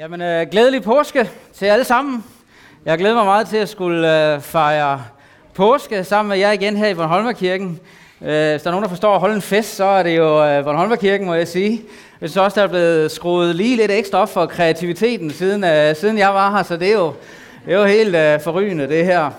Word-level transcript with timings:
Jamen, 0.00 0.20
øh, 0.22 0.46
glædelig 0.50 0.82
påske 0.82 1.30
til 1.54 1.66
alle 1.66 1.84
sammen. 1.84 2.24
Jeg 2.84 2.98
glæder 2.98 3.14
mig 3.14 3.24
meget 3.24 3.46
til 3.46 3.56
at 3.56 3.68
skulle 3.68 4.32
øh, 4.34 4.40
fejre 4.40 5.02
påske 5.54 6.04
sammen 6.04 6.28
med 6.28 6.38
jer 6.38 6.52
igen 6.52 6.76
her 6.76 6.88
i 6.88 6.94
Bornholmerkirken. 6.94 7.80
Øh, 8.22 8.50
hvis 8.50 8.62
der 8.62 8.68
er 8.68 8.70
nogen, 8.70 8.82
der 8.82 8.88
forstår 8.88 9.14
at 9.14 9.20
holde 9.20 9.34
en 9.34 9.42
fest, 9.42 9.76
så 9.76 9.84
er 9.84 10.02
det 10.02 10.16
jo 10.16 10.44
øh, 10.44 10.64
Bornholmerkirken, 10.64 11.26
må 11.26 11.34
jeg 11.34 11.48
sige. 11.48 11.82
Jeg 12.20 12.28
synes 12.28 12.36
også, 12.36 12.60
der 12.60 12.66
er 12.66 12.70
blevet 12.70 13.10
skruet 13.10 13.56
lige 13.56 13.76
lidt 13.76 13.90
ekstra 13.90 14.18
op 14.18 14.28
for 14.28 14.46
kreativiteten, 14.46 15.30
siden, 15.30 15.64
øh, 15.64 15.96
siden 15.96 16.18
jeg 16.18 16.34
var 16.34 16.56
her, 16.56 16.62
så 16.62 16.76
det 16.76 16.88
er 16.88 16.92
jo, 16.92 17.12
det 17.66 17.74
er 17.74 17.78
jo 17.78 17.84
helt 17.84 18.16
øh, 18.16 18.40
forrygende, 18.40 18.88
det 18.88 19.04
her. 19.04 19.30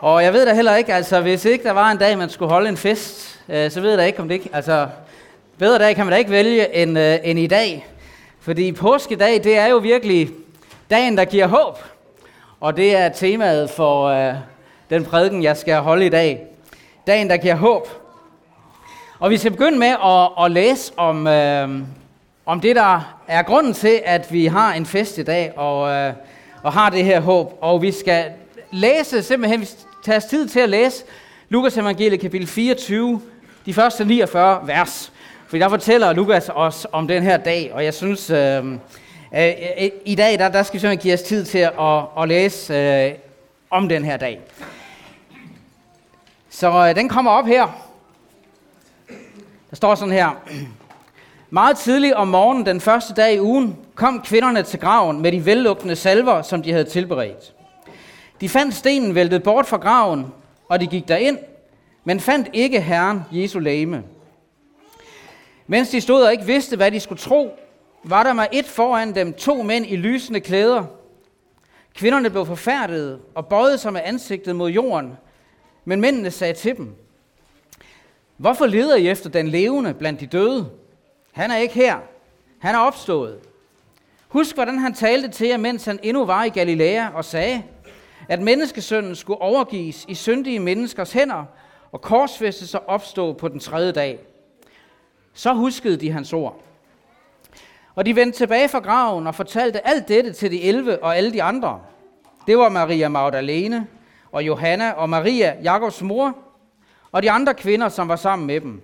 Og 0.00 0.24
jeg 0.24 0.32
ved 0.32 0.46
da 0.46 0.54
heller 0.54 0.76
ikke, 0.76 0.94
altså 0.94 1.20
hvis 1.20 1.44
ikke 1.44 1.64
der 1.64 1.72
var 1.72 1.90
en 1.90 1.98
dag, 1.98 2.18
man 2.18 2.30
skulle 2.30 2.52
holde 2.52 2.68
en 2.68 2.76
fest, 2.76 3.40
øh, 3.48 3.70
så 3.70 3.80
ved 3.80 3.88
jeg 3.88 3.98
da 3.98 4.04
ikke, 4.04 4.20
om 4.20 4.28
det 4.28 4.34
ikke, 4.34 4.50
altså 4.52 4.86
bedre 5.58 5.78
dag 5.78 5.96
kan 5.96 6.06
man 6.06 6.12
da 6.12 6.18
ikke 6.18 6.30
vælge 6.30 6.76
end, 6.76 6.98
øh, 6.98 7.18
end 7.24 7.38
i 7.38 7.46
dag. 7.46 7.86
Fordi 8.46 8.72
påskedag, 8.72 9.44
det 9.44 9.58
er 9.58 9.66
jo 9.66 9.76
virkelig 9.76 10.30
dagen, 10.90 11.16
der 11.16 11.24
giver 11.24 11.46
håb. 11.46 11.78
Og 12.60 12.76
det 12.76 12.96
er 12.96 13.08
temaet 13.08 13.70
for 13.70 14.04
øh, 14.06 14.34
den 14.90 15.04
prædiken, 15.04 15.42
jeg 15.42 15.56
skal 15.56 15.76
holde 15.76 16.06
i 16.06 16.08
dag. 16.08 16.46
Dagen, 17.06 17.30
der 17.30 17.36
giver 17.36 17.54
håb. 17.54 17.88
Og 19.18 19.30
vi 19.30 19.36
skal 19.36 19.50
begynde 19.50 19.78
med 19.78 19.94
at, 20.04 20.44
at 20.44 20.50
læse 20.50 20.92
om, 20.96 21.26
øh, 21.26 21.80
om 22.46 22.60
det, 22.60 22.76
der 22.76 23.16
er 23.28 23.42
grunden 23.42 23.72
til, 23.72 24.02
at 24.04 24.32
vi 24.32 24.46
har 24.46 24.72
en 24.74 24.86
fest 24.86 25.18
i 25.18 25.22
dag 25.22 25.58
og, 25.58 25.90
øh, 25.90 26.12
og 26.62 26.72
har 26.72 26.90
det 26.90 27.04
her 27.04 27.20
håb. 27.20 27.58
Og 27.60 27.82
vi 27.82 27.92
skal 27.92 28.24
læse 28.70 29.22
simpelthen, 29.22 29.60
vi 29.60 29.68
tager 30.04 30.16
os 30.16 30.24
tid 30.24 30.48
til 30.48 30.60
at 30.60 30.68
læse 30.68 31.04
Lukas 31.48 31.76
evangeliet 31.76 32.20
kapitel 32.20 32.46
24, 32.46 33.20
de 33.66 33.74
første 33.74 34.04
49 34.04 34.60
vers. 34.66 35.12
For 35.48 35.58
der 35.58 35.68
fortæller 35.68 36.12
Lukas 36.12 36.50
os 36.54 36.86
om 36.92 37.08
den 37.08 37.22
her 37.22 37.36
dag, 37.36 37.70
og 37.74 37.84
jeg 37.84 37.94
synes, 37.94 38.30
øhm, 38.30 38.72
øh, 38.72 38.78
øh, 39.32 39.48
øh, 39.80 39.90
i 40.04 40.14
dag 40.14 40.38
der, 40.38 40.48
der 40.48 40.62
skal 40.62 40.74
vi 40.74 40.80
simpelthen 40.80 41.02
give 41.02 41.14
os 41.14 41.22
tid 41.22 41.44
til 41.44 41.58
at, 41.58 42.04
at 42.18 42.28
læse 42.28 42.74
øh, 42.74 43.14
om 43.70 43.88
den 43.88 44.04
her 44.04 44.16
dag. 44.16 44.40
Så 46.50 46.88
øh, 46.88 46.96
den 46.96 47.08
kommer 47.08 47.30
op 47.30 47.46
her. 47.46 47.66
Der 49.70 49.76
står 49.76 49.94
sådan 49.94 50.14
her. 50.14 50.30
Meget 51.50 51.78
tidligt 51.78 52.14
om 52.14 52.28
morgenen 52.28 52.66
den 52.66 52.80
første 52.80 53.14
dag 53.14 53.34
i 53.34 53.40
ugen 53.40 53.76
kom 53.94 54.22
kvinderne 54.24 54.62
til 54.62 54.80
graven 54.80 55.22
med 55.22 55.32
de 55.32 55.46
vellugtende 55.46 55.96
salver, 55.96 56.42
som 56.42 56.62
de 56.62 56.72
havde 56.72 56.84
tilberedt. 56.84 57.54
De 58.40 58.48
fandt 58.48 58.74
stenen 58.74 59.14
væltet 59.14 59.42
bort 59.42 59.66
fra 59.66 59.76
graven, 59.76 60.26
og 60.68 60.80
de 60.80 60.86
gik 60.86 61.08
derind, 61.08 61.38
men 62.04 62.20
fandt 62.20 62.48
ikke 62.52 62.80
Herren 62.80 63.22
Jesu 63.32 63.58
læme. 63.58 64.02
Mens 65.66 65.88
de 65.88 66.00
stod 66.00 66.22
og 66.22 66.32
ikke 66.32 66.44
vidste, 66.44 66.76
hvad 66.76 66.90
de 66.90 67.00
skulle 67.00 67.18
tro, 67.18 67.58
var 68.04 68.22
der 68.22 68.32
med 68.32 68.46
et 68.52 68.66
foran 68.66 69.14
dem 69.14 69.34
to 69.34 69.62
mænd 69.62 69.86
i 69.86 69.96
lysende 69.96 70.40
klæder. 70.40 70.84
Kvinderne 71.94 72.30
blev 72.30 72.46
forfærdede 72.46 73.20
og 73.34 73.46
bøjede 73.46 73.78
sig 73.78 73.92
med 73.92 74.00
ansigtet 74.04 74.56
mod 74.56 74.70
jorden, 74.70 75.16
men 75.84 76.00
mændene 76.00 76.30
sagde 76.30 76.54
til 76.54 76.76
dem, 76.76 76.94
Hvorfor 78.36 78.66
leder 78.66 78.96
I 78.96 79.08
efter 79.08 79.30
den 79.30 79.48
levende 79.48 79.94
blandt 79.94 80.20
de 80.20 80.26
døde? 80.26 80.70
Han 81.32 81.50
er 81.50 81.56
ikke 81.56 81.74
her. 81.74 81.98
Han 82.58 82.74
er 82.74 82.78
opstået. 82.78 83.38
Husk, 84.28 84.54
hvordan 84.54 84.78
han 84.78 84.94
talte 84.94 85.28
til 85.28 85.48
jer, 85.48 85.56
mens 85.56 85.84
han 85.84 85.98
endnu 86.02 86.24
var 86.24 86.44
i 86.44 86.48
Galilea 86.48 87.08
og 87.14 87.24
sagde, 87.24 87.62
at 88.28 88.42
menneskesønnen 88.42 89.14
skulle 89.14 89.40
overgives 89.40 90.04
i 90.08 90.14
syndige 90.14 90.60
menneskers 90.60 91.12
hænder 91.12 91.44
og 91.92 92.00
korsfæstes 92.00 92.74
og 92.74 92.82
opstå 92.86 93.32
på 93.32 93.48
den 93.48 93.60
tredje 93.60 93.92
dag. 93.92 94.18
Så 95.36 95.52
huskede 95.52 95.96
de 95.96 96.12
hans 96.12 96.32
ord. 96.32 96.60
Og 97.94 98.06
de 98.06 98.16
vendte 98.16 98.38
tilbage 98.38 98.68
fra 98.68 98.78
graven 98.78 99.26
og 99.26 99.34
fortalte 99.34 99.86
alt 99.88 100.08
dette 100.08 100.32
til 100.32 100.50
de 100.50 100.62
elve 100.62 101.02
og 101.02 101.16
alle 101.16 101.32
de 101.32 101.42
andre. 101.42 101.80
Det 102.46 102.58
var 102.58 102.68
Maria 102.68 103.08
Magdalene 103.08 103.86
og 104.32 104.46
Johanna 104.46 104.90
og 104.90 105.08
Maria, 105.08 105.56
Jakobs 105.62 106.02
mor, 106.02 106.36
og 107.12 107.22
de 107.22 107.30
andre 107.30 107.54
kvinder, 107.54 107.88
som 107.88 108.08
var 108.08 108.16
sammen 108.16 108.46
med 108.46 108.60
dem. 108.60 108.82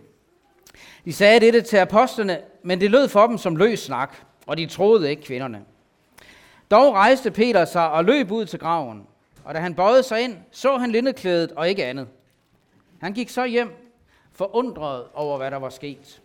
De 1.04 1.12
sagde 1.12 1.40
dette 1.40 1.60
til 1.60 1.76
apostlene, 1.76 2.40
men 2.62 2.80
det 2.80 2.90
lød 2.90 3.08
for 3.08 3.26
dem 3.26 3.38
som 3.38 3.56
løs 3.56 3.80
snak, 3.80 4.16
og 4.46 4.56
de 4.56 4.66
troede 4.66 5.10
ikke 5.10 5.22
kvinderne. 5.22 5.60
Dog 6.70 6.94
rejste 6.94 7.30
Peter 7.30 7.64
sig 7.64 7.90
og 7.90 8.04
løb 8.04 8.30
ud 8.30 8.46
til 8.46 8.58
graven, 8.58 9.06
og 9.44 9.54
da 9.54 9.60
han 9.60 9.74
bøjede 9.74 10.02
sig 10.02 10.20
ind, 10.20 10.36
så 10.50 10.76
han 10.76 10.90
lindeklædet 10.90 11.52
og 11.52 11.68
ikke 11.68 11.84
andet. 11.84 12.08
Han 13.00 13.12
gik 13.12 13.28
så 13.28 13.44
hjem, 13.44 13.70
forundret 14.32 15.04
over, 15.14 15.36
hvad 15.36 15.50
der 15.50 15.56
var 15.56 15.70
sket. 15.70 16.21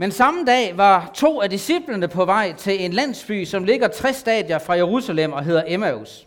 Men 0.00 0.12
samme 0.12 0.44
dag 0.44 0.76
var 0.76 1.10
to 1.14 1.40
af 1.40 1.50
disciplene 1.50 2.08
på 2.08 2.24
vej 2.24 2.52
til 2.52 2.84
en 2.84 2.92
landsby, 2.92 3.44
som 3.44 3.64
ligger 3.64 3.88
60 3.88 4.16
stadier 4.16 4.58
fra 4.58 4.74
Jerusalem 4.74 5.32
og 5.32 5.44
hedder 5.44 5.64
Emmaus. 5.66 6.26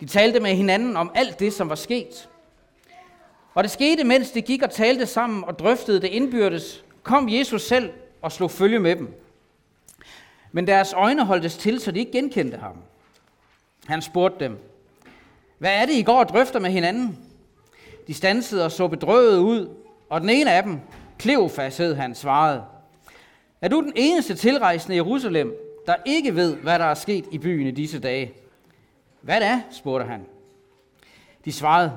De 0.00 0.06
talte 0.06 0.40
med 0.40 0.54
hinanden 0.54 0.96
om 0.96 1.10
alt 1.14 1.40
det, 1.40 1.52
som 1.52 1.68
var 1.68 1.74
sket. 1.74 2.28
Og 3.54 3.64
det 3.64 3.70
skete, 3.70 4.04
mens 4.04 4.30
de 4.30 4.42
gik 4.42 4.62
og 4.62 4.70
talte 4.70 5.06
sammen 5.06 5.44
og 5.44 5.58
drøftede 5.58 6.00
det 6.00 6.08
indbyrdes, 6.08 6.84
kom 7.02 7.28
Jesus 7.28 7.62
selv 7.62 7.90
og 8.22 8.32
slog 8.32 8.50
følge 8.50 8.78
med 8.78 8.96
dem. 8.96 9.14
Men 10.52 10.66
deres 10.66 10.92
øjne 10.92 11.24
holdtes 11.24 11.56
til, 11.56 11.80
så 11.80 11.92
de 11.92 11.98
ikke 11.98 12.12
genkendte 12.12 12.56
ham. 12.56 12.76
Han 13.86 14.02
spurgte 14.02 14.44
dem, 14.44 14.58
hvad 15.58 15.74
er 15.74 15.86
det, 15.86 15.94
I 15.94 16.02
går 16.02 16.18
og 16.18 16.28
drøfter 16.28 16.60
med 16.60 16.70
hinanden? 16.70 17.18
De 18.06 18.14
stansede 18.14 18.64
og 18.64 18.72
så 18.72 18.88
bedrøvet 18.88 19.38
ud, 19.38 19.68
og 20.10 20.20
den 20.20 20.30
ene 20.30 20.52
af 20.52 20.62
dem, 20.62 20.80
Kleofas 21.18 21.76
hed 21.76 21.94
han, 21.94 22.14
svarede, 22.14 22.64
er 23.60 23.68
du 23.68 23.80
den 23.80 23.92
eneste 23.96 24.34
tilrejsende 24.34 24.94
i 24.94 24.98
Jerusalem, 24.98 25.54
der 25.86 25.94
ikke 26.06 26.36
ved, 26.36 26.56
hvad 26.56 26.78
der 26.78 26.84
er 26.84 26.94
sket 26.94 27.24
i 27.30 27.38
byen 27.38 27.66
i 27.66 27.70
disse 27.70 27.98
dage? 27.98 28.32
Hvad 29.20 29.42
er, 29.42 29.60
spurgte 29.70 30.06
han. 30.06 30.26
De 31.44 31.52
svarede, 31.52 31.92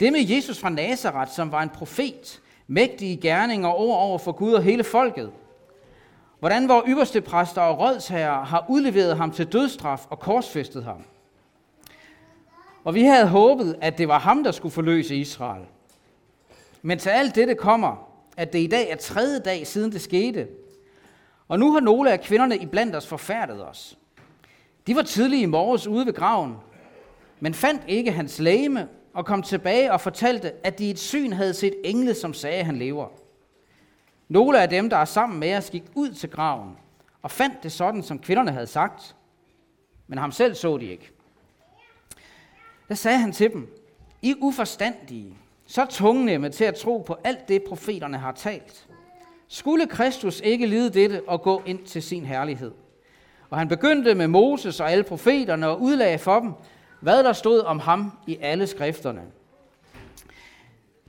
det 0.00 0.12
med 0.12 0.20
Jesus 0.20 0.60
fra 0.60 0.68
Nazareth, 0.70 1.32
som 1.32 1.52
var 1.52 1.62
en 1.62 1.68
profet, 1.68 2.40
mægtige 2.66 3.16
gerninger 3.16 3.68
over 3.68 3.96
over 3.96 4.18
for 4.18 4.32
Gud 4.32 4.52
og 4.52 4.62
hele 4.62 4.84
folket. 4.84 5.32
Hvordan 6.38 6.68
vores 6.68 6.84
ypperste 6.88 7.20
præster 7.20 7.60
og 7.60 7.78
rådsherrer 7.78 8.44
har 8.44 8.66
udleveret 8.68 9.16
ham 9.16 9.30
til 9.30 9.52
dødstraf 9.52 10.06
og 10.10 10.18
korsfæstet 10.18 10.84
ham. 10.84 11.04
Og 12.84 12.94
vi 12.94 13.02
havde 13.02 13.28
håbet, 13.28 13.76
at 13.80 13.98
det 13.98 14.08
var 14.08 14.18
ham, 14.18 14.44
der 14.44 14.52
skulle 14.52 14.72
forløse 14.72 15.16
Israel. 15.16 15.64
Men 16.82 16.98
til 16.98 17.10
alt 17.10 17.34
dette 17.34 17.54
kommer, 17.54 18.08
at 18.36 18.52
det 18.52 18.58
i 18.58 18.66
dag 18.66 18.90
er 18.90 18.96
tredje 18.96 19.38
dag 19.38 19.66
siden 19.66 19.92
det 19.92 20.00
skete. 20.00 20.48
Og 21.48 21.58
nu 21.58 21.72
har 21.72 21.80
nogle 21.80 22.12
af 22.12 22.20
kvinderne 22.20 22.56
iblandt 22.56 22.96
os 22.96 23.06
forfærdet 23.06 23.68
os. 23.68 23.98
De 24.86 24.96
var 24.96 25.02
tidlige 25.02 25.42
i 25.42 25.46
morges 25.46 25.86
ude 25.86 26.06
ved 26.06 26.12
graven, 26.12 26.56
men 27.40 27.54
fandt 27.54 27.82
ikke 27.88 28.12
hans 28.12 28.38
læme 28.38 28.88
og 29.14 29.26
kom 29.26 29.42
tilbage 29.42 29.92
og 29.92 30.00
fortalte, 30.00 30.66
at 30.66 30.78
de 30.78 30.86
i 30.86 30.90
et 30.90 30.98
syn 30.98 31.32
havde 31.32 31.54
set 31.54 31.74
engle, 31.84 32.14
som 32.14 32.34
sagde, 32.34 32.56
at 32.56 32.66
han 32.66 32.76
lever. 32.76 33.08
Nogle 34.28 34.62
af 34.62 34.68
dem, 34.68 34.90
der 34.90 34.96
er 34.96 35.04
sammen 35.04 35.40
med 35.40 35.56
os, 35.56 35.70
gik 35.70 35.84
ud 35.94 36.10
til 36.10 36.30
graven 36.30 36.76
og 37.22 37.30
fandt 37.30 37.62
det 37.62 37.72
sådan, 37.72 38.02
som 38.02 38.18
kvinderne 38.18 38.50
havde 38.50 38.66
sagt, 38.66 39.16
men 40.06 40.18
ham 40.18 40.32
selv 40.32 40.54
så 40.54 40.78
de 40.78 40.86
ikke. 40.86 41.10
Der 42.88 42.94
sagde 42.94 43.18
han 43.18 43.32
til 43.32 43.52
dem, 43.52 43.76
I 44.22 44.34
uforstandige, 44.40 45.36
så 45.66 45.86
tungnemme 45.90 46.48
til 46.48 46.64
at 46.64 46.74
tro 46.74 46.98
på 46.98 47.16
alt 47.24 47.48
det, 47.48 47.62
profeterne 47.62 48.18
har 48.18 48.32
talt. 48.32 48.86
Skulle 49.48 49.86
Kristus 49.86 50.40
ikke 50.40 50.66
lide 50.66 50.90
dette 50.90 51.22
og 51.26 51.42
gå 51.42 51.62
ind 51.66 51.84
til 51.84 52.02
sin 52.02 52.24
herlighed? 52.24 52.72
Og 53.50 53.58
han 53.58 53.68
begyndte 53.68 54.14
med 54.14 54.28
Moses 54.28 54.80
og 54.80 54.92
alle 54.92 55.04
profeterne 55.04 55.68
og 55.68 55.80
udlagde 55.80 56.18
for 56.18 56.40
dem, 56.40 56.52
hvad 57.00 57.24
der 57.24 57.32
stod 57.32 57.60
om 57.60 57.78
ham 57.78 58.12
i 58.26 58.38
alle 58.40 58.66
skrifterne. 58.66 59.22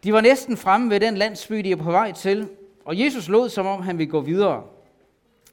De 0.03 0.13
var 0.13 0.21
næsten 0.21 0.57
fremme 0.57 0.89
ved 0.89 0.99
den 0.99 1.17
landsby, 1.17 1.55
de 1.55 1.71
er 1.71 1.75
på 1.75 1.91
vej 1.91 2.11
til, 2.11 2.49
og 2.85 2.99
Jesus 2.99 3.29
lod, 3.29 3.49
som 3.49 3.65
om 3.65 3.81
han 3.81 3.97
ville 3.97 4.11
gå 4.11 4.21
videre. 4.21 4.63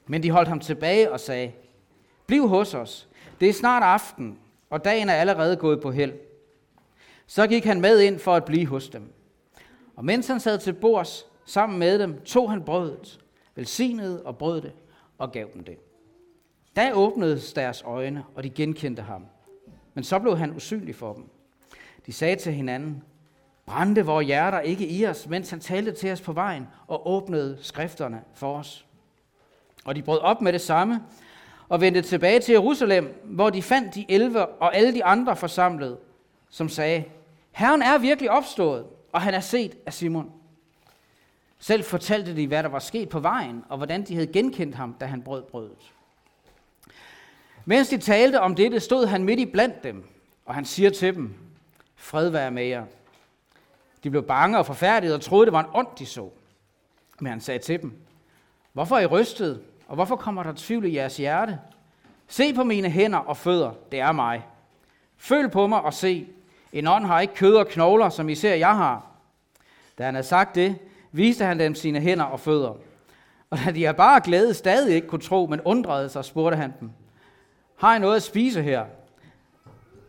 Men 0.07 0.23
de 0.23 0.31
holdt 0.31 0.49
ham 0.49 0.59
tilbage 0.59 1.11
og 1.11 1.19
sagde, 1.19 1.51
Bliv 2.27 2.47
hos 2.47 2.73
os. 2.73 3.07
Det 3.39 3.49
er 3.49 3.53
snart 3.53 3.83
aften, 3.83 4.37
og 4.69 4.85
dagen 4.85 5.09
er 5.09 5.13
allerede 5.13 5.55
gået 5.55 5.81
på 5.81 5.91
held. 5.91 6.13
Så 7.33 7.47
gik 7.47 7.65
han 7.65 7.81
med 7.81 7.99
ind 7.99 8.19
for 8.19 8.35
at 8.35 8.45
blive 8.45 8.65
hos 8.65 8.89
dem. 8.89 9.13
Og 9.95 10.05
mens 10.05 10.27
han 10.27 10.39
sad 10.39 10.59
til 10.59 10.73
bords 10.73 11.25
sammen 11.45 11.79
med 11.79 11.99
dem, 11.99 12.21
tog 12.21 12.51
han 12.51 12.63
brødet, 12.63 13.19
velsignede 13.55 14.23
og 14.23 14.37
brød 14.37 14.61
det 14.61 14.71
og 15.17 15.31
gav 15.31 15.47
dem 15.53 15.63
det. 15.63 15.77
Da 16.75 16.91
åbnedes 16.93 17.53
deres 17.53 17.83
øjne, 17.85 18.23
og 18.35 18.43
de 18.43 18.49
genkendte 18.49 19.01
ham. 19.01 19.25
Men 19.93 20.03
så 20.03 20.19
blev 20.19 20.37
han 20.37 20.55
usynlig 20.55 20.95
for 20.95 21.13
dem. 21.13 21.29
De 22.05 22.13
sagde 22.13 22.35
til 22.35 22.53
hinanden, 22.53 23.03
brændte 23.65 24.05
vores 24.05 24.27
hjerter 24.27 24.59
ikke 24.59 24.87
i 24.87 25.05
os, 25.05 25.27
mens 25.27 25.49
han 25.49 25.59
talte 25.59 25.91
til 25.91 26.11
os 26.11 26.21
på 26.21 26.33
vejen 26.33 26.67
og 26.87 27.07
åbnede 27.07 27.57
skrifterne 27.61 28.21
for 28.33 28.57
os. 28.57 28.85
Og 29.85 29.95
de 29.95 30.01
brød 30.01 30.19
op 30.19 30.41
med 30.41 30.53
det 30.53 30.61
samme 30.61 31.01
og 31.69 31.81
vendte 31.81 32.01
tilbage 32.01 32.39
til 32.39 32.53
Jerusalem, 32.53 33.21
hvor 33.23 33.49
de 33.49 33.61
fandt 33.61 33.95
de 33.95 34.05
elve 34.09 34.45
og 34.45 34.75
alle 34.75 34.93
de 34.93 35.03
andre 35.03 35.35
forsamlet, 35.35 35.97
som 36.49 36.69
sagde, 36.69 37.03
Herren 37.53 37.81
er 37.81 37.97
virkelig 37.97 38.31
opstået, 38.31 38.85
og 39.11 39.21
han 39.21 39.33
er 39.33 39.39
set 39.39 39.77
af 39.85 39.93
Simon. 39.93 40.31
Selv 41.59 41.83
fortalte 41.83 42.35
de, 42.35 42.47
hvad 42.47 42.63
der 42.63 42.69
var 42.69 42.79
sket 42.79 43.09
på 43.09 43.19
vejen, 43.19 43.63
og 43.69 43.77
hvordan 43.77 44.03
de 44.03 44.13
havde 44.13 44.27
genkendt 44.27 44.75
ham, 44.75 44.93
da 44.93 45.05
han 45.05 45.21
brød 45.21 45.43
brødet. 45.43 45.93
Mens 47.65 47.89
de 47.89 47.97
talte 47.97 48.41
om 48.41 48.55
dette, 48.55 48.79
stod 48.79 49.05
han 49.05 49.23
midt 49.23 49.39
i 49.39 49.45
blandt 49.45 49.83
dem, 49.83 50.09
og 50.45 50.55
han 50.55 50.65
siger 50.65 50.89
til 50.89 51.15
dem, 51.15 51.33
fred 51.95 52.29
være 52.29 52.51
med 52.51 52.63
jer. 52.63 52.85
De 54.03 54.09
blev 54.09 54.23
bange 54.23 54.57
og 54.57 54.65
forfærdet 54.65 55.13
og 55.13 55.21
troede, 55.21 55.45
det 55.45 55.53
var 55.53 55.63
en 55.63 55.69
ånd, 55.73 55.87
de 55.99 56.05
så. 56.05 56.29
Men 57.19 57.29
han 57.29 57.41
sagde 57.41 57.59
til 57.59 57.81
dem, 57.81 57.93
hvorfor 58.73 58.95
er 58.97 59.01
I 59.01 59.05
rystet, 59.05 59.63
og 59.87 59.95
hvorfor 59.95 60.15
kommer 60.15 60.43
der 60.43 60.53
tvivl 60.55 60.85
i 60.85 60.95
jeres 60.95 61.17
hjerte? 61.17 61.59
Se 62.27 62.53
på 62.53 62.63
mine 62.63 62.89
hænder 62.89 63.19
og 63.19 63.37
fødder, 63.37 63.71
det 63.91 63.99
er 63.99 64.11
mig. 64.11 64.45
Føl 65.17 65.49
på 65.49 65.67
mig 65.67 65.81
og 65.81 65.93
se, 65.93 66.27
en 66.73 66.87
ånd 66.87 67.05
har 67.05 67.19
ikke 67.19 67.33
kød 67.33 67.55
og 67.55 67.67
knogler, 67.67 68.09
som 68.09 68.29
I 68.29 68.35
ser, 68.35 68.55
jeg 68.55 68.75
har. 68.75 69.05
Da 69.97 70.03
han 70.03 70.13
havde 70.13 70.27
sagt 70.27 70.55
det, 70.55 70.75
viste 71.11 71.45
han 71.45 71.59
dem 71.59 71.75
sine 71.75 71.99
hænder 71.99 72.23
og 72.23 72.39
fødder. 72.39 72.73
Og 73.49 73.59
da 73.65 73.71
de 73.71 73.87
af 73.87 73.95
bare 73.95 74.21
glæde 74.23 74.53
stadig 74.53 74.95
ikke 74.95 75.07
kunne 75.07 75.21
tro, 75.21 75.47
men 75.49 75.61
undrede 75.61 76.09
sig, 76.09 76.25
spurgte 76.25 76.57
han 76.57 76.73
dem, 76.79 76.89
har 77.75 77.95
I 77.95 77.99
noget 77.99 78.15
at 78.15 78.23
spise 78.23 78.61
her? 78.61 78.85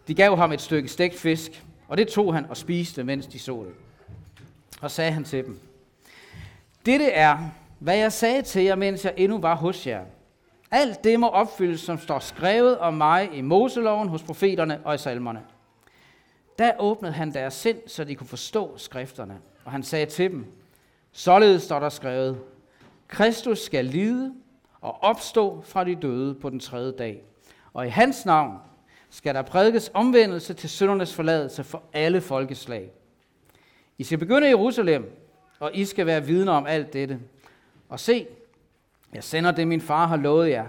De 0.08 0.14
gav 0.14 0.36
ham 0.36 0.52
et 0.52 0.60
stykke 0.60 0.88
stegt 0.88 1.18
fisk, 1.18 1.64
og 1.88 1.96
det 1.96 2.08
tog 2.08 2.34
han 2.34 2.46
og 2.50 2.56
spiste, 2.56 3.04
mens 3.04 3.26
de 3.26 3.38
så 3.38 3.64
det. 3.66 3.74
Og 4.80 4.90
sagde 4.90 5.12
han 5.12 5.24
til 5.24 5.44
dem, 5.44 5.60
dette 6.86 7.10
er, 7.10 7.38
hvad 7.78 7.96
jeg 7.96 8.12
sagde 8.12 8.42
til 8.42 8.62
jer, 8.62 8.74
mens 8.74 9.04
jeg 9.04 9.14
endnu 9.16 9.38
var 9.38 9.54
hos 9.54 9.86
jer. 9.86 10.04
Alt 10.70 11.04
det 11.04 11.20
må 11.20 11.28
opfyldes, 11.28 11.80
som 11.80 11.98
står 11.98 12.18
skrevet 12.18 12.78
om 12.78 12.94
mig 12.94 13.30
i 13.32 13.40
Moseloven, 13.40 14.08
hos 14.08 14.22
profeterne 14.22 14.80
og 14.84 14.94
i 14.94 14.98
salmerne. 14.98 15.42
Da 16.58 16.72
åbnede 16.78 17.12
han 17.12 17.34
deres 17.34 17.54
sind, 17.54 17.78
så 17.86 18.04
de 18.04 18.14
kunne 18.14 18.26
forstå 18.26 18.78
skrifterne. 18.78 19.38
Og 19.64 19.72
han 19.72 19.82
sagde 19.82 20.06
til 20.06 20.30
dem, 20.30 20.46
således 21.12 21.62
står 21.62 21.78
der 21.80 21.88
skrevet, 21.88 22.40
Kristus 23.08 23.58
skal 23.58 23.84
lide 23.84 24.34
og 24.80 25.02
opstå 25.02 25.60
fra 25.60 25.84
de 25.84 25.94
døde 25.94 26.34
på 26.34 26.50
den 26.50 26.60
tredje 26.60 26.92
dag. 26.92 27.22
Og 27.72 27.86
i 27.86 27.88
hans 27.88 28.26
navn 28.26 28.58
skal 29.10 29.34
der 29.34 29.42
prædikes 29.42 29.90
omvendelse 29.94 30.54
til 30.54 30.70
syndernes 30.70 31.14
forladelse 31.14 31.64
for 31.64 31.82
alle 31.92 32.20
folkeslag. 32.20 32.90
I 33.98 34.04
skal 34.04 34.18
begynde 34.18 34.46
i 34.46 34.50
Jerusalem, 34.50 35.18
og 35.58 35.70
I 35.74 35.84
skal 35.84 36.06
være 36.06 36.24
vidner 36.24 36.52
om 36.52 36.66
alt 36.66 36.92
dette. 36.92 37.20
Og 37.88 38.00
se, 38.00 38.26
jeg 39.12 39.24
sender 39.24 39.50
det, 39.50 39.68
min 39.68 39.80
far 39.80 40.06
har 40.06 40.16
lovet 40.16 40.50
jer, 40.50 40.66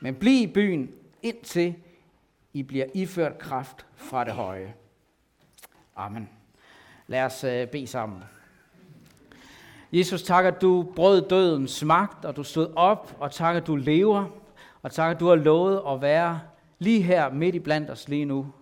men 0.00 0.14
bliv 0.14 0.42
i 0.42 0.46
byen, 0.46 0.90
indtil 1.22 1.74
I 2.52 2.62
bliver 2.62 2.86
iført 2.94 3.38
kraft 3.38 3.86
fra 3.96 4.24
det 4.24 4.32
høje. 4.32 4.74
Amen. 5.96 6.28
Lad 7.06 7.22
os 7.22 7.44
øh, 7.44 7.68
bede 7.68 7.86
sammen. 7.86 8.24
Jesus, 9.92 10.22
tak, 10.22 10.44
at 10.44 10.60
du 10.60 10.86
brød 10.96 11.28
dødens 11.28 11.84
magt, 11.84 12.24
og 12.24 12.36
du 12.36 12.42
stod 12.42 12.72
op, 12.76 13.16
og 13.20 13.32
tak, 13.32 13.56
at 13.56 13.66
du 13.66 13.76
lever, 13.76 14.24
og 14.82 14.92
tak, 14.92 15.14
at 15.14 15.20
du 15.20 15.28
har 15.28 15.34
lovet 15.34 15.82
at 15.88 16.00
være 16.00 16.40
lige 16.78 17.02
her 17.02 17.30
midt 17.30 17.54
i 17.54 17.58
blandt 17.58 17.90
os 17.90 18.08
lige 18.08 18.24
nu. 18.24 18.52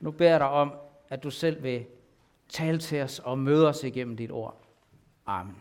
Nu 0.00 0.10
beder 0.10 0.30
jeg 0.30 0.40
dig 0.40 0.48
om, 0.48 0.72
at 1.10 1.22
du 1.22 1.30
selv 1.30 1.62
vil 1.62 1.84
tale 2.48 2.78
til 2.78 3.02
os 3.02 3.18
og 3.18 3.38
møde 3.38 3.68
os 3.68 3.84
igennem 3.84 4.16
dit 4.16 4.30
ord. 4.30 4.56
Amen. 5.26 5.56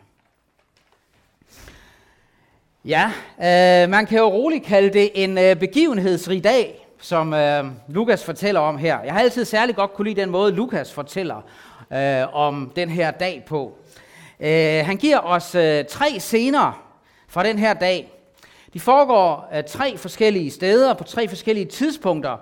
Ja, 2.86 3.12
øh, 3.38 3.90
man 3.90 4.06
kan 4.06 4.18
jo 4.18 4.28
roligt 4.28 4.66
kalde 4.66 4.94
det 4.94 5.24
en 5.24 5.38
øh, 5.38 5.56
begivenhedsrig 5.56 6.44
dag, 6.44 6.85
som 7.00 7.34
øh, 7.34 7.66
Lukas 7.88 8.24
fortæller 8.24 8.62
om 8.62 8.78
her. 8.78 9.02
Jeg 9.02 9.14
har 9.14 9.20
altid 9.20 9.46
særlig 9.46 9.76
godt 9.76 9.94
kunne 9.94 10.10
lide 10.10 10.22
den 10.22 10.30
måde, 10.30 10.52
Lukas 10.52 10.94
fortæller 10.94 11.42
øh, 11.94 12.36
om 12.36 12.72
den 12.76 12.90
her 12.90 13.12
dag 13.12 13.44
på. 13.48 13.78
Øh, 14.40 14.86
han 14.86 14.98
giver 14.98 15.20
os 15.20 15.56
øh, 15.56 15.86
tre 15.86 16.20
scener 16.20 16.84
fra 17.28 17.44
den 17.44 17.60
her 17.60 17.74
dag. 17.74 18.12
De 18.74 18.80
foregår 18.80 19.50
øh, 19.56 19.64
tre 19.64 19.98
forskellige 19.98 20.52
steder 20.52 20.94
på 20.94 21.04
tre 21.04 21.28
forskellige 21.28 21.66
tidspunkter. 21.66 22.38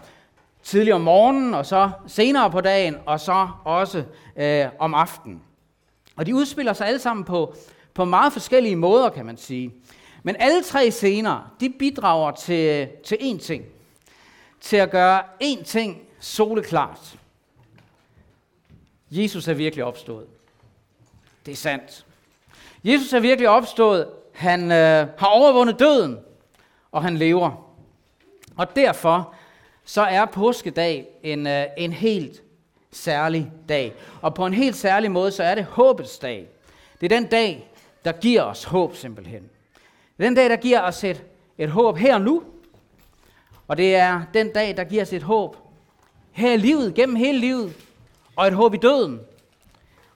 Tidligere 0.63 0.95
om 0.95 1.01
morgenen, 1.01 1.53
og 1.53 1.65
så 1.65 1.89
senere 2.07 2.51
på 2.51 2.61
dagen, 2.61 2.95
og 3.05 3.19
så 3.19 3.47
også 3.63 4.03
øh, 4.35 4.65
om 4.79 4.93
aftenen. 4.93 5.41
Og 6.15 6.25
de 6.25 6.35
udspiller 6.35 6.73
sig 6.73 6.87
alle 6.87 6.99
sammen 6.99 7.23
på, 7.25 7.55
på 7.93 8.05
meget 8.05 8.33
forskellige 8.33 8.75
måder, 8.75 9.09
kan 9.09 9.25
man 9.25 9.37
sige. 9.37 9.71
Men 10.23 10.35
alle 10.39 10.63
tre 10.63 10.91
scener, 10.91 11.53
de 11.59 11.73
bidrager 11.79 12.31
til, 12.31 12.87
til 13.05 13.15
én 13.15 13.39
ting. 13.39 13.63
Til 14.63 14.77
at 14.77 14.91
gøre 14.91 15.23
én 15.43 15.63
ting 15.63 16.01
soleklart. 16.19 17.15
Jesus 19.11 19.47
er 19.47 19.53
virkelig 19.53 19.85
opstået. 19.85 20.27
Det 21.45 21.51
er 21.51 21.55
sandt. 21.55 22.05
Jesus 22.83 23.13
er 23.13 23.19
virkelig 23.19 23.49
opstået. 23.49 24.09
Han 24.33 24.71
øh, 24.71 25.07
har 25.17 25.27
overvundet 25.27 25.79
døden, 25.79 26.19
og 26.91 27.03
han 27.03 27.17
lever. 27.17 27.69
Og 28.57 28.75
derfor 28.75 29.33
så 29.85 30.01
er 30.01 30.25
påskedag 30.25 31.07
en, 31.23 31.47
øh, 31.47 31.65
en 31.77 31.93
helt 31.93 32.43
særlig 32.91 33.51
dag. 33.69 33.93
Og 34.21 34.33
på 34.33 34.45
en 34.45 34.53
helt 34.53 34.75
særlig 34.75 35.11
måde, 35.11 35.31
så 35.31 35.43
er 35.43 35.55
det 35.55 35.65
håbets 35.65 36.17
dag. 36.17 36.47
Det 37.01 37.11
er 37.11 37.19
den 37.19 37.27
dag, 37.27 37.71
der 38.05 38.11
giver 38.11 38.41
os 38.41 38.63
håb 38.63 38.95
simpelthen. 38.95 39.49
Det 40.17 40.23
er 40.23 40.27
den 40.27 40.35
dag, 40.35 40.49
der 40.49 40.55
giver 40.55 40.81
os 40.81 41.03
et, 41.03 41.23
et 41.57 41.69
håb 41.69 41.97
her 41.97 42.13
og 42.13 42.21
nu. 42.21 42.43
Og 43.67 43.77
det 43.77 43.95
er 43.95 44.21
den 44.33 44.49
dag, 44.49 44.77
der 44.77 44.83
giver 44.83 45.01
os 45.01 45.13
et 45.13 45.23
håb 45.23 45.57
her 46.31 46.53
i 46.53 46.57
livet, 46.57 46.93
gennem 46.93 47.15
hele 47.15 47.39
livet. 47.39 47.73
Og 48.35 48.47
et 48.47 48.53
håb 48.53 48.73
i 48.73 48.77
døden. 48.77 49.19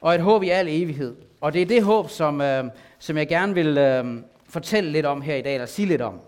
Og 0.01 0.15
et 0.15 0.21
håb 0.21 0.43
i 0.43 0.49
al 0.49 0.67
evighed. 0.67 1.15
Og 1.41 1.53
det 1.53 1.61
er 1.61 1.65
det 1.65 1.83
håb, 1.83 2.09
som, 2.09 2.41
øh, 2.41 2.63
som 2.99 3.17
jeg 3.17 3.27
gerne 3.27 3.53
vil 3.53 3.77
øh, 3.77 4.05
fortælle 4.49 4.91
lidt 4.91 5.05
om 5.05 5.21
her 5.21 5.35
i 5.35 5.41
dag, 5.41 5.53
eller 5.53 5.65
sige 5.65 5.87
lidt 5.87 6.01
om. 6.01 6.19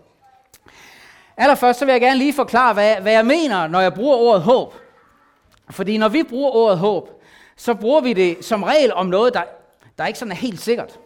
Allerførst 1.36 1.78
så 1.78 1.84
vil 1.84 1.92
jeg 1.92 2.00
gerne 2.00 2.18
lige 2.18 2.32
forklare, 2.32 2.74
hvad, 2.74 2.96
hvad 2.96 3.12
jeg 3.12 3.26
mener, 3.26 3.66
når 3.66 3.80
jeg 3.80 3.94
bruger 3.94 4.16
ordet 4.16 4.42
håb. 4.42 4.74
Fordi 5.70 5.98
når 5.98 6.08
vi 6.08 6.22
bruger 6.22 6.50
ordet 6.50 6.78
håb, 6.78 7.22
så 7.56 7.74
bruger 7.74 8.00
vi 8.00 8.12
det 8.12 8.44
som 8.44 8.62
regel 8.62 8.92
om 8.92 9.06
noget, 9.06 9.34
der, 9.34 9.42
der 9.98 10.06
ikke 10.06 10.18
sådan 10.18 10.32
er 10.32 10.36
helt 10.36 10.60
sikkert. 10.60 10.98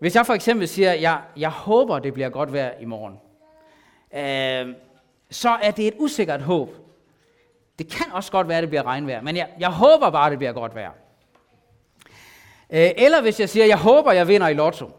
Hvis 0.00 0.14
jeg 0.14 0.26
for 0.26 0.34
eksempel 0.34 0.68
siger, 0.68 0.92
jeg, 0.92 1.20
jeg 1.36 1.50
håber, 1.50 1.98
det 1.98 2.14
bliver 2.14 2.28
godt 2.28 2.52
vejr 2.52 2.70
i 2.80 2.84
morgen, 2.84 3.14
øh, 4.14 4.74
så 5.30 5.48
er 5.62 5.70
det 5.70 5.86
et 5.86 5.94
usikkert 5.98 6.42
håb. 6.42 6.76
Det 7.78 7.88
kan 7.88 8.12
også 8.12 8.32
godt 8.32 8.48
være, 8.48 8.58
at 8.58 8.62
det 8.62 8.68
bliver 8.70 8.82
regnvejr, 8.82 9.22
men 9.22 9.36
jeg, 9.36 9.48
jeg 9.58 9.70
håber 9.70 10.10
bare, 10.10 10.30
det 10.30 10.38
bliver 10.38 10.52
godt 10.52 10.74
vejr. 10.74 10.92
Øh, 12.70 12.90
eller 12.96 13.20
hvis 13.20 13.40
jeg 13.40 13.48
siger, 13.48 13.66
jeg 13.66 13.78
håber, 13.78 14.12
jeg 14.12 14.28
vinder 14.28 14.48
i 14.48 14.54
lotto, 14.54 14.90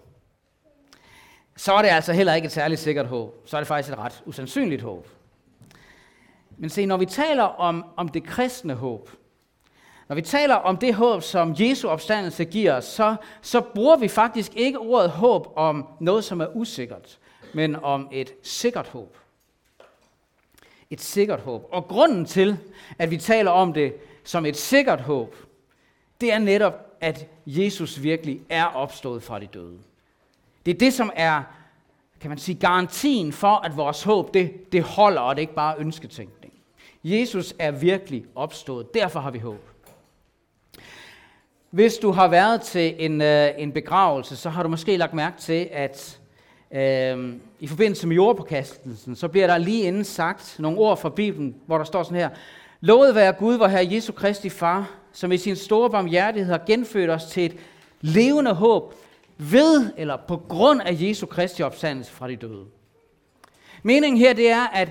så 1.55 1.73
er 1.73 1.81
det 1.81 1.89
altså 1.89 2.13
heller 2.13 2.33
ikke 2.33 2.45
et 2.45 2.51
særligt 2.51 2.81
sikkert 2.81 3.07
håb. 3.07 3.35
Så 3.45 3.57
er 3.57 3.59
det 3.59 3.67
faktisk 3.67 3.93
et 3.93 3.99
ret 3.99 4.23
usandsynligt 4.25 4.81
håb. 4.81 5.07
Men 6.57 6.69
se, 6.69 6.85
når 6.85 6.97
vi 6.97 7.05
taler 7.05 7.43
om, 7.43 7.85
om 7.95 8.07
det 8.07 8.23
kristne 8.23 8.73
håb, 8.73 9.09
når 10.07 10.15
vi 10.15 10.21
taler 10.21 10.55
om 10.55 10.77
det 10.77 10.95
håb, 10.95 11.21
som 11.21 11.55
Jesu 11.59 11.87
opstandelse 11.87 12.45
giver 12.45 12.73
os, 12.73 12.85
så, 12.85 13.15
så 13.41 13.61
bruger 13.61 13.97
vi 13.97 14.07
faktisk 14.07 14.55
ikke 14.55 14.79
ordet 14.79 15.09
håb 15.09 15.53
om 15.55 15.87
noget, 15.99 16.23
som 16.23 16.41
er 16.41 16.55
usikkert, 16.55 17.19
men 17.53 17.75
om 17.75 18.07
et 18.11 18.33
sikkert 18.41 18.87
håb. 18.87 19.17
Et 20.89 21.01
sikkert 21.01 21.39
håb. 21.39 21.69
Og 21.71 21.87
grunden 21.87 22.25
til, 22.25 22.57
at 22.99 23.11
vi 23.11 23.17
taler 23.17 23.51
om 23.51 23.73
det 23.73 23.95
som 24.23 24.45
et 24.45 24.57
sikkert 24.57 25.01
håb, 25.01 25.35
det 26.21 26.33
er 26.33 26.39
netop, 26.39 26.97
at 27.01 27.27
Jesus 27.45 28.03
virkelig 28.03 28.41
er 28.49 28.65
opstået 28.65 29.23
fra 29.23 29.39
de 29.39 29.47
døde. 29.47 29.79
Det 30.65 30.73
er 30.73 30.77
det, 30.77 30.93
som 30.93 31.11
er, 31.15 31.43
kan 32.21 32.29
man 32.29 32.37
sige, 32.37 32.55
garantien 32.55 33.33
for, 33.33 33.55
at 33.55 33.77
vores 33.77 34.03
håb, 34.03 34.33
det, 34.33 34.71
det 34.71 34.83
holder, 34.83 35.21
og 35.21 35.35
det 35.35 35.39
er 35.39 35.43
ikke 35.43 35.53
bare 35.53 35.75
ønsketænkning. 35.77 36.53
Jesus 37.03 37.55
er 37.59 37.71
virkelig 37.71 38.25
opstået. 38.35 38.93
Derfor 38.93 39.19
har 39.19 39.31
vi 39.31 39.39
håb. 39.39 39.69
Hvis 41.69 41.97
du 41.97 42.11
har 42.11 42.27
været 42.27 42.61
til 42.61 42.95
en, 43.05 43.21
øh, 43.21 43.49
en 43.57 43.71
begravelse, 43.71 44.35
så 44.37 44.49
har 44.49 44.63
du 44.63 44.69
måske 44.69 44.97
lagt 44.97 45.13
mærke 45.13 45.37
til, 45.37 45.69
at 45.71 46.19
øh, 46.73 47.33
i 47.59 47.67
forbindelse 47.67 48.07
med 48.07 48.15
jordpåkastelsen, 48.15 49.15
så 49.15 49.27
bliver 49.27 49.47
der 49.47 49.57
lige 49.57 49.83
inden 49.83 50.03
sagt 50.03 50.55
nogle 50.59 50.77
ord 50.77 50.97
fra 50.97 51.09
Bibelen, 51.09 51.55
hvor 51.65 51.77
der 51.77 51.85
står 51.85 52.03
sådan 52.03 52.17
her. 52.17 52.29
Lovet 52.81 53.15
være 53.15 53.33
Gud, 53.33 53.57
hvor 53.57 53.67
Herre 53.67 53.87
Jesu 53.91 54.11
Kristi 54.11 54.49
Far, 54.49 54.91
som 55.13 55.31
i 55.31 55.37
sin 55.37 55.55
store 55.55 55.89
barmhjertighed 55.89 56.51
har 56.51 56.61
genfødt 56.67 57.09
os 57.09 57.25
til 57.25 57.45
et 57.45 57.55
levende 58.01 58.53
håb 58.53 58.93
ved 59.37 59.89
eller 59.97 60.17
på 60.27 60.37
grund 60.37 60.81
af 60.81 60.97
Jesu 60.99 61.25
Kristi 61.25 61.63
opstandelse 61.63 62.11
fra 62.11 62.27
de 62.27 62.35
døde. 62.35 62.65
Meningen 63.83 64.19
her 64.19 64.33
det 64.33 64.49
er, 64.49 64.67
at, 64.67 64.89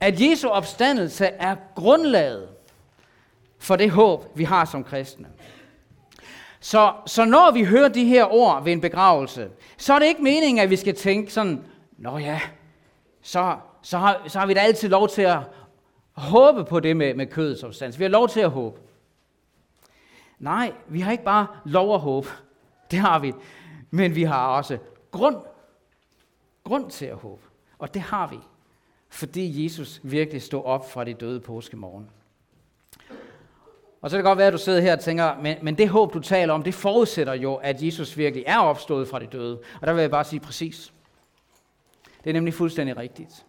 at 0.00 0.20
Jesu 0.20 0.48
opstandelse 0.48 1.26
er 1.26 1.56
grundlaget 1.74 2.48
for 3.58 3.76
det 3.76 3.90
håb, 3.90 4.24
vi 4.34 4.44
har 4.44 4.64
som 4.64 4.84
kristne. 4.84 5.26
Så, 6.60 6.92
så 7.06 7.24
når 7.24 7.50
vi 7.52 7.64
hører 7.64 7.88
de 7.88 8.04
her 8.04 8.32
ord 8.32 8.64
ved 8.64 8.72
en 8.72 8.80
begravelse, 8.80 9.50
så 9.76 9.94
er 9.94 9.98
det 9.98 10.06
ikke 10.06 10.22
meningen, 10.22 10.58
at 10.58 10.70
vi 10.70 10.76
skal 10.76 10.94
tænke 10.94 11.32
sådan, 11.32 11.64
nå 11.98 12.18
ja, 12.18 12.40
så, 13.22 13.56
så, 13.82 13.98
har, 13.98 14.22
så 14.26 14.38
har 14.38 14.46
vi 14.46 14.54
da 14.54 14.60
altid 14.60 14.88
lov 14.88 15.08
til 15.08 15.22
at 15.22 15.38
håbe 16.12 16.64
på 16.64 16.80
det 16.80 16.96
med, 16.96 17.14
med 17.14 17.26
kødets 17.26 17.62
opstandelse. 17.62 17.98
Vi 17.98 18.04
har 18.04 18.10
lov 18.10 18.28
til 18.28 18.40
at 18.40 18.50
håbe. 18.50 18.80
Nej, 20.38 20.72
vi 20.86 21.00
har 21.00 21.12
ikke 21.12 21.24
bare 21.24 21.46
lov 21.64 21.94
at 21.94 22.00
håbe. 22.00 22.28
Det 22.90 22.98
har 22.98 23.18
vi. 23.18 23.32
Men 23.90 24.14
vi 24.14 24.22
har 24.22 24.48
også 24.48 24.78
grund, 25.10 25.36
grund 26.64 26.90
til 26.90 27.06
at 27.06 27.16
håbe. 27.16 27.42
Og 27.78 27.94
det 27.94 28.02
har 28.02 28.26
vi, 28.26 28.38
fordi 29.08 29.64
Jesus 29.64 30.00
virkelig 30.02 30.42
stod 30.42 30.64
op 30.64 30.90
fra 30.90 31.04
de 31.04 31.14
døde 31.14 31.40
påskemorgen. 31.40 32.10
Og 34.00 34.10
så 34.10 34.16
kan 34.16 34.24
det 34.24 34.28
godt 34.28 34.38
være, 34.38 34.46
at 34.46 34.52
du 34.52 34.58
sidder 34.58 34.80
her 34.80 34.92
og 34.92 35.00
tænker, 35.00 35.40
men, 35.42 35.56
men 35.62 35.78
det 35.78 35.88
håb, 35.88 36.14
du 36.14 36.20
taler 36.20 36.54
om, 36.54 36.62
det 36.62 36.74
forudsætter 36.74 37.34
jo, 37.34 37.54
at 37.54 37.82
Jesus 37.82 38.18
virkelig 38.18 38.44
er 38.46 38.58
opstået 38.58 39.08
fra 39.08 39.18
de 39.18 39.26
døde. 39.26 39.60
Og 39.80 39.86
der 39.86 39.92
vil 39.92 40.00
jeg 40.00 40.10
bare 40.10 40.24
sige 40.24 40.40
præcis. 40.40 40.92
Det 42.24 42.30
er 42.30 42.34
nemlig 42.34 42.54
fuldstændig 42.54 42.96
rigtigt. 42.96 43.44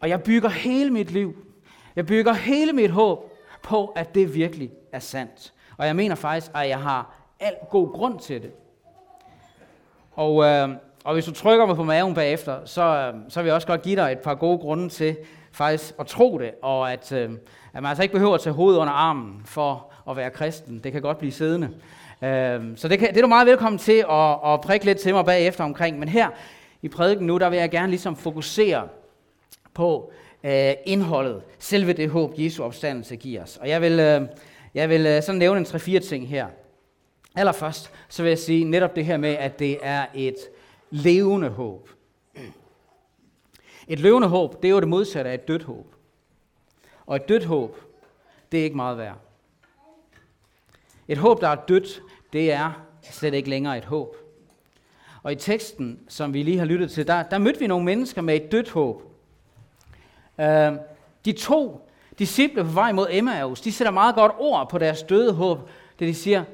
Og 0.00 0.08
jeg 0.08 0.22
bygger 0.22 0.48
hele 0.48 0.90
mit 0.90 1.10
liv, 1.10 1.36
jeg 1.96 2.06
bygger 2.06 2.32
hele 2.32 2.72
mit 2.72 2.90
håb 2.90 3.32
på, 3.62 3.86
at 3.86 4.14
det 4.14 4.34
virkelig 4.34 4.70
er 4.92 4.98
sandt. 4.98 5.52
Og 5.76 5.86
jeg 5.86 5.96
mener 5.96 6.14
faktisk, 6.14 6.50
at 6.54 6.68
jeg 6.68 6.80
har 6.80 7.14
al 7.40 7.54
god 7.70 7.92
grund 7.92 8.18
til 8.18 8.42
det. 8.42 8.50
Og, 10.12 10.44
øh, 10.44 10.68
og 11.04 11.12
hvis 11.12 11.24
du 11.24 11.32
trykker 11.32 11.66
mig 11.66 11.76
på 11.76 11.84
maven 11.84 12.14
bagefter, 12.14 12.64
så, 12.64 12.82
øh, 12.82 13.14
så 13.28 13.40
vil 13.40 13.46
jeg 13.46 13.54
også 13.54 13.66
godt 13.66 13.82
give 13.82 13.96
dig 13.96 14.12
et 14.12 14.18
par 14.18 14.34
gode 14.34 14.58
grunde 14.58 14.88
til 14.88 15.16
faktisk 15.52 15.94
at 15.98 16.06
tro 16.06 16.38
det, 16.38 16.50
og 16.62 16.92
at, 16.92 17.12
øh, 17.12 17.30
at 17.74 17.82
man 17.82 17.88
altså 17.88 18.02
ikke 18.02 18.12
behøver 18.12 18.34
at 18.34 18.40
tage 18.40 18.54
hovedet 18.54 18.78
under 18.78 18.92
armen 18.92 19.42
for 19.44 19.92
at 20.10 20.16
være 20.16 20.30
kristen. 20.30 20.80
Det 20.84 20.92
kan 20.92 21.02
godt 21.02 21.18
blive 21.18 21.32
siddende. 21.32 21.70
Øh, 22.22 22.76
så 22.76 22.88
det, 22.88 22.98
kan, 22.98 23.08
det 23.08 23.16
er 23.16 23.22
du 23.22 23.28
meget 23.28 23.46
velkommen 23.46 23.78
til 23.78 24.04
at, 24.10 24.52
at 24.52 24.60
prikke 24.60 24.86
lidt 24.86 24.98
til 24.98 25.14
mig 25.14 25.24
bagefter 25.24 25.64
omkring. 25.64 25.98
Men 25.98 26.08
her 26.08 26.28
i 26.82 26.88
prædiken 26.88 27.26
nu, 27.26 27.38
der 27.38 27.50
vil 27.50 27.58
jeg 27.58 27.70
gerne 27.70 27.88
ligesom 27.88 28.16
fokusere 28.16 28.88
på 29.74 30.12
øh, 30.44 30.72
indholdet, 30.86 31.42
selve 31.58 31.92
det 31.92 32.10
håb, 32.10 32.34
Jesu 32.38 32.62
opstandelse 32.62 33.16
giver 33.16 33.42
os. 33.42 33.56
Og 33.56 33.68
jeg 33.68 33.82
vil, 33.82 34.00
øh, 34.00 34.22
jeg 34.74 34.88
vil 34.88 35.06
øh, 35.06 35.22
sådan 35.22 35.38
nævne 35.38 35.60
en 35.60 35.66
3-4 35.66 35.98
ting 35.98 36.28
her. 36.28 36.46
Allerførst, 37.36 37.90
så 38.08 38.22
vil 38.22 38.28
jeg 38.28 38.38
sige 38.38 38.64
netop 38.64 38.96
det 38.96 39.04
her 39.04 39.16
med, 39.16 39.30
at 39.30 39.58
det 39.58 39.78
er 39.82 40.06
et 40.14 40.36
levende 40.90 41.48
håb. 41.48 41.88
Et 43.88 44.00
levende 44.00 44.28
håb, 44.28 44.62
det 44.62 44.68
er 44.68 44.72
jo 44.72 44.80
det 44.80 44.88
modsatte 44.88 45.30
af 45.30 45.34
et 45.34 45.48
dødt 45.48 45.62
håb. 45.62 45.86
Og 47.12 47.16
et 47.16 47.28
dødt 47.28 47.44
håb, 47.44 47.76
det 48.52 48.60
er 48.60 48.64
ikke 48.64 48.76
meget 48.76 48.98
værd. 48.98 49.16
Et 51.08 51.18
håb, 51.18 51.40
der 51.40 51.48
er 51.48 51.54
dødt, 51.54 52.02
det 52.32 52.52
er 52.52 52.72
slet 53.02 53.34
ikke 53.34 53.50
længere 53.50 53.78
et 53.78 53.84
håb. 53.84 54.16
Og 55.22 55.32
i 55.32 55.34
teksten, 55.34 56.00
som 56.08 56.34
vi 56.34 56.42
lige 56.42 56.58
har 56.58 56.64
lyttet 56.64 56.90
til, 56.90 57.06
der, 57.06 57.22
der 57.22 57.38
mødte 57.38 57.58
vi 57.58 57.66
nogle 57.66 57.84
mennesker 57.84 58.22
med 58.22 58.36
et 58.36 58.52
dødt 58.52 58.70
håb. 58.70 59.02
Uh, 60.38 60.44
de 61.24 61.32
to 61.32 61.88
disciple 62.18 62.64
på 62.64 62.70
vej 62.70 62.92
mod 62.92 63.06
Emmaus, 63.10 63.60
de 63.60 63.72
sætter 63.72 63.92
meget 63.92 64.14
godt 64.14 64.32
ord 64.38 64.70
på 64.70 64.78
deres 64.78 65.02
døde 65.02 65.32
håb, 65.32 65.70
det 65.98 66.08
de 66.08 66.14
siger, 66.14 66.44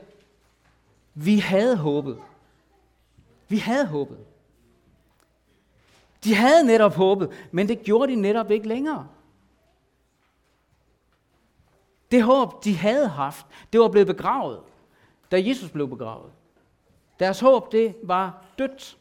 vi 1.15 1.39
havde 1.39 1.77
håbet. 1.77 2.19
Vi 3.49 3.59
havde 3.59 3.87
håbet. 3.87 4.19
De 6.25 6.35
havde 6.35 6.67
netop 6.67 6.95
håbet, 6.95 7.31
men 7.51 7.69
det 7.69 7.83
gjorde 7.83 8.13
de 8.13 8.17
netop 8.17 8.51
ikke 8.51 8.69
længere. 8.69 9.09
Det 12.11 12.23
håb, 12.23 12.65
de 12.65 12.77
havde 12.77 13.09
haft, 13.09 13.47
det 13.73 13.81
var 13.81 13.89
blevet 13.89 14.07
begravet, 14.07 14.61
da 15.31 15.43
Jesus 15.47 15.71
blev 15.71 15.89
begravet. 15.89 16.33
Deres 17.21 17.41
håb, 17.41 17.73
det 17.73 17.97
var 18.03 18.45
dødt. 18.59 18.99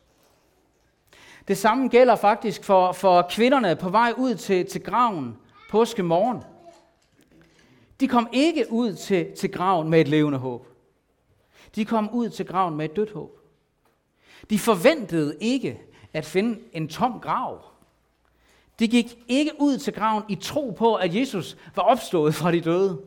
Det 1.47 1.57
samme 1.57 1.87
gælder 1.87 2.15
faktisk 2.15 2.63
for, 2.63 2.91
for 2.91 3.27
kvinderne 3.29 3.75
på 3.75 3.89
vej 3.89 4.13
ud 4.17 4.35
til, 4.35 4.65
til 4.65 4.83
graven 4.83 5.37
påske 5.69 6.03
morgen. 6.03 6.43
De 7.99 8.07
kom 8.07 8.29
ikke 8.31 8.65
ud 8.69 8.93
til, 8.93 9.31
til 9.37 9.51
graven 9.51 9.89
med 9.89 10.01
et 10.01 10.07
levende 10.07 10.37
håb. 10.37 10.67
De 11.75 11.85
kom 11.85 12.09
ud 12.13 12.29
til 12.29 12.45
graven 12.45 12.75
med 12.75 12.85
et 12.85 12.95
dødt 12.95 13.11
håb. 13.11 13.39
De 14.49 14.59
forventede 14.59 15.37
ikke 15.39 15.81
at 16.13 16.25
finde 16.25 16.59
en 16.73 16.87
tom 16.87 17.19
grav. 17.19 17.61
De 18.79 18.87
gik 18.87 19.19
ikke 19.27 19.51
ud 19.59 19.77
til 19.77 19.93
graven 19.93 20.23
i 20.29 20.35
tro 20.35 20.69
på, 20.69 20.95
at 20.95 21.15
Jesus 21.15 21.57
var 21.75 21.83
opstået 21.83 22.35
fra 22.35 22.51
de 22.51 22.61
døde. 22.61 23.01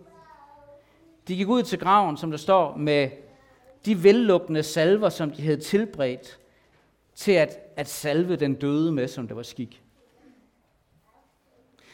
De 1.28 1.36
gik 1.36 1.48
ud 1.48 1.62
til 1.62 1.78
graven, 1.78 2.16
som 2.16 2.30
der 2.30 2.38
står, 2.38 2.76
med 2.76 3.10
de 3.84 4.02
vellukkende 4.02 4.62
salver, 4.62 5.08
som 5.08 5.30
de 5.30 5.42
havde 5.42 5.60
tilbredt 5.60 6.38
til 7.14 7.32
at, 7.32 7.58
at 7.76 7.88
salve 7.88 8.36
den 8.36 8.54
døde 8.54 8.92
med, 8.92 9.08
som 9.08 9.28
det 9.28 9.36
var 9.36 9.42
skik. 9.42 9.82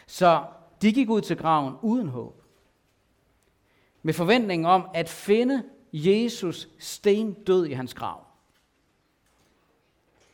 Så 0.07 0.45
de 0.83 0.93
gik 0.93 1.11
ud 1.11 1.21
til 1.21 1.37
graven 1.37 1.75
uden 1.83 2.09
håb. 2.09 2.43
Med 4.03 4.15
forventningen 4.15 4.67
om 4.67 4.89
at 4.95 5.09
finde 5.09 5.63
Jesus 5.93 6.69
sten 6.79 7.33
død 7.33 7.67
i 7.67 7.73
hans 7.73 7.95
grav. 7.95 8.27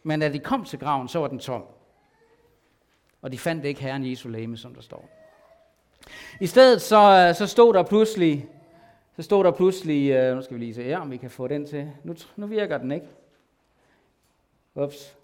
Men 0.03 0.21
da 0.21 0.29
de 0.29 0.39
kom 0.39 0.65
til 0.65 0.79
graven, 0.79 1.09
så 1.09 1.19
var 1.19 1.29
den 1.29 1.39
tom. 1.39 1.63
Og 3.23 3.33
de 3.33 3.39
fandt 3.39 3.65
ikke 3.65 3.81
Herren 3.81 4.11
Jesu 4.11 4.29
læme, 4.29 4.57
som 4.57 4.75
der 4.75 4.83
står. 4.83 5.09
I 6.41 6.47
stedet 6.47 6.83
så, 6.83 7.27
øh, 7.29 7.35
så 7.35 7.47
stod 7.47 7.75
der 7.75 7.83
pludselig, 7.83 8.49
så 9.17 9.23
stod 9.23 9.45
der 9.45 9.51
pludselig, 9.51 10.11
øh, 10.11 10.37
nu 10.37 10.43
skal 10.43 10.55
vi 10.55 10.61
lige 10.65 10.75
se 10.75 10.83
her, 10.83 10.99
om 10.99 11.11
vi 11.11 11.17
kan 11.17 11.31
få 11.31 11.49
den 11.49 11.67
til. 11.67 11.91
Nu, 12.05 12.15
nu 12.37 12.47
virker 12.47 12.79
den 12.79 12.93
ikke. 12.93 13.07
Ups. 14.75 15.17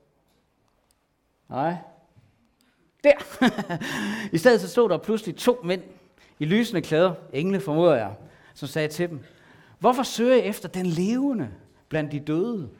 Nej. 1.49 1.77
Der. 3.05 3.13
I 4.35 4.39
stedet 4.39 4.61
så 4.61 4.69
stod 4.69 4.89
der 4.89 4.99
pludselig 4.99 5.37
to 5.37 5.61
mænd 5.65 5.83
i 6.39 6.45
lysende 6.45 6.83
klæder, 6.83 7.15
engle 7.33 7.61
formoder 7.61 7.95
jeg, 7.95 8.15
som 8.55 8.69
sagde 8.69 8.89
til 8.89 9.09
dem, 9.09 9.25
hvorfor 9.79 10.03
søger 10.03 10.37
I 10.37 10.41
efter 10.41 10.69
den 10.69 10.87
levende 10.87 11.51
blandt 11.89 12.13
de 12.13 12.21
døde? 12.21 12.71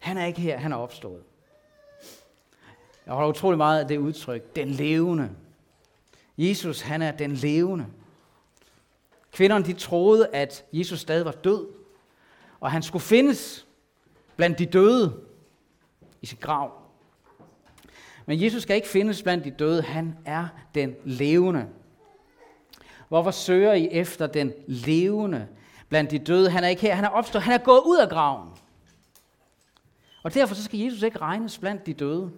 Han 0.00 0.18
er 0.18 0.26
ikke 0.26 0.40
her, 0.40 0.58
han 0.58 0.72
er 0.72 0.76
opstået. 0.76 1.22
Jeg 3.08 3.14
holder 3.14 3.30
utrolig 3.30 3.58
meget 3.58 3.80
af 3.80 3.88
det 3.88 3.98
udtryk, 3.98 4.56
den 4.56 4.68
levende. 4.68 5.30
Jesus, 6.38 6.80
han 6.80 7.02
er 7.02 7.10
den 7.10 7.32
levende. 7.32 7.86
Kvinderne, 9.32 9.64
de 9.64 9.72
troede, 9.72 10.28
at 10.32 10.64
Jesus 10.72 11.00
stadig 11.00 11.24
var 11.24 11.32
død, 11.32 11.66
og 12.60 12.70
han 12.70 12.82
skulle 12.82 13.02
findes 13.02 13.66
blandt 14.36 14.58
de 14.58 14.66
døde 14.66 15.20
i 16.22 16.26
sin 16.26 16.38
grav. 16.40 16.72
Men 18.26 18.42
Jesus 18.42 18.62
skal 18.62 18.76
ikke 18.76 18.88
findes 18.88 19.22
blandt 19.22 19.44
de 19.44 19.50
døde, 19.50 19.82
han 19.82 20.18
er 20.24 20.48
den 20.74 20.94
levende. 21.04 21.68
Hvorfor 23.08 23.30
søger 23.30 23.72
I 23.72 23.88
efter 23.90 24.26
den 24.26 24.52
levende 24.66 25.48
blandt 25.88 26.10
de 26.10 26.18
døde? 26.18 26.50
Han 26.50 26.64
er 26.64 26.68
ikke 26.68 26.82
her, 26.82 26.94
han 26.94 27.04
er 27.04 27.08
opstået, 27.08 27.44
han 27.44 27.54
er 27.54 27.64
gået 27.64 27.82
ud 27.86 27.98
af 27.98 28.08
graven. 28.08 28.48
Og 30.22 30.34
derfor 30.34 30.54
så 30.54 30.64
skal 30.64 30.78
Jesus 30.78 31.02
ikke 31.02 31.18
regnes 31.18 31.58
blandt 31.58 31.86
de 31.86 31.94
døde. 31.94 32.32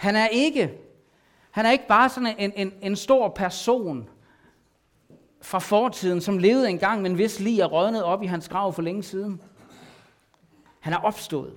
Han 0.00 0.16
er 0.16 0.26
ikke, 0.26 0.78
han 1.50 1.66
er 1.66 1.70
ikke 1.70 1.86
bare 1.86 2.08
sådan 2.08 2.34
en, 2.38 2.52
en, 2.56 2.72
en 2.82 2.96
stor 2.96 3.28
person 3.28 4.08
fra 5.40 5.58
fortiden, 5.58 6.20
som 6.20 6.38
levede 6.38 6.68
engang, 6.68 7.02
men 7.02 7.14
hvis 7.14 7.40
lige 7.40 7.62
er 7.62 7.66
rådnet 7.66 8.04
op 8.04 8.22
i 8.22 8.26
hans 8.26 8.48
grav 8.48 8.72
for 8.72 8.82
længe 8.82 9.02
siden. 9.02 9.42
Han 10.80 10.92
er 10.92 10.96
opstået. 10.96 11.56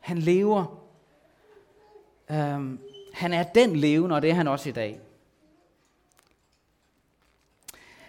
Han 0.00 0.18
lever. 0.18 0.80
Øhm, 2.30 2.78
han 3.12 3.32
er 3.32 3.42
den 3.42 3.76
levende, 3.76 4.16
og 4.16 4.22
det 4.22 4.30
er 4.30 4.34
han 4.34 4.48
også 4.48 4.68
i 4.68 4.72
dag. 4.72 5.00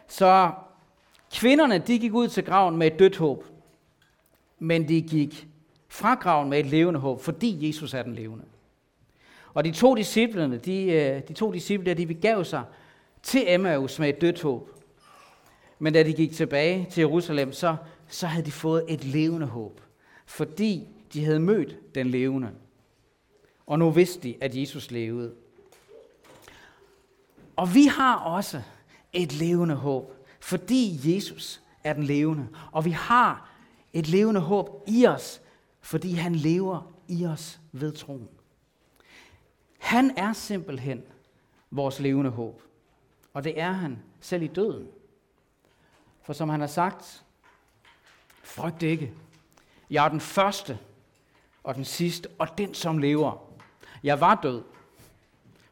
Så 0.08 0.52
kvinderne, 1.32 1.78
de 1.78 2.00
gik 2.00 2.14
ud 2.14 2.28
til 2.28 2.46
graven 2.46 2.78
med 2.78 2.88
et 2.88 3.00
dødt 3.00 3.18
håb. 3.18 3.46
Men 4.60 4.88
de 4.88 5.02
gik 5.02 5.48
fra 5.88 6.14
graven 6.14 6.50
med 6.50 6.60
et 6.60 6.66
levende 6.66 7.00
håb, 7.00 7.22
fordi 7.22 7.68
Jesus 7.68 7.94
er 7.94 8.04
den 8.04 8.16
levende. 8.16 8.46
Og 9.56 9.66
de 9.66 9.72
to 9.72 9.96
disciplerne, 9.96 10.58
de, 10.58 10.84
øh, 10.84 11.22
de 11.28 11.34
to 11.34 11.52
disciple, 11.52 11.94
de 11.94 12.08
begav 12.08 12.44
sig 12.44 12.64
til 13.24 13.44
Emmaus 13.48 14.00
med 14.00 14.10
et 14.10 14.22
dødt 14.22 14.42
håb. 14.42 14.70
Men 15.80 15.94
da 15.94 16.04
de 16.04 16.14
gik 16.14 16.32
tilbage 16.32 16.88
til 16.92 17.02
Jerusalem, 17.02 17.54
så, 17.54 17.76
så 18.08 18.28
havde 18.28 18.46
de 18.46 18.52
fået 18.52 18.86
et 18.88 19.04
levende 19.04 19.48
håb, 19.48 19.82
fordi 20.26 20.88
de 21.14 21.26
havde 21.26 21.40
mødt 21.40 21.96
den 21.96 22.08
levende. 22.08 22.50
Og 23.68 23.80
nu 23.80 23.90
vidste 23.90 24.24
de, 24.24 24.36
at 24.42 24.56
Jesus 24.56 24.92
levede. 24.92 25.34
Og 27.56 27.76
vi 27.76 27.86
har 27.86 28.16
også 28.16 28.62
et 29.14 29.34
levende 29.34 29.76
håb, 29.76 30.14
fordi 30.40 31.16
Jesus 31.16 31.62
er 31.84 31.94
den 31.94 32.04
levende. 32.04 32.48
Og 32.72 32.86
vi 32.86 32.92
har 32.92 33.50
et 33.94 34.08
levende 34.08 34.40
håb 34.40 34.84
i 34.88 35.06
os, 35.06 35.42
fordi 35.82 36.12
han 36.12 36.36
lever 36.36 36.94
i 37.08 37.26
os 37.26 37.60
ved 37.72 37.92
troen. 37.92 38.35
Han 39.86 40.18
er 40.18 40.34
simpelthen 40.34 41.04
vores 41.72 42.00
levende 42.00 42.30
håb. 42.30 42.62
Og 43.34 43.44
det 43.44 43.60
er 43.62 43.72
han 43.72 44.00
selv 44.20 44.44
i 44.44 44.48
døden. 44.48 44.88
For 46.24 46.34
som 46.34 46.50
han 46.50 46.60
har 46.60 46.68
sagt, 46.68 47.24
frygt 48.44 48.84
ikke. 48.84 49.12
Jeg 49.90 50.06
er 50.06 50.10
den 50.10 50.20
første 50.20 50.80
og 51.64 51.76
den 51.76 51.86
sidste 51.86 52.30
og 52.40 52.58
den, 52.58 52.74
som 52.74 52.98
lever. 52.98 53.52
Jeg 54.04 54.22
var 54.22 54.40
død. 54.44 54.64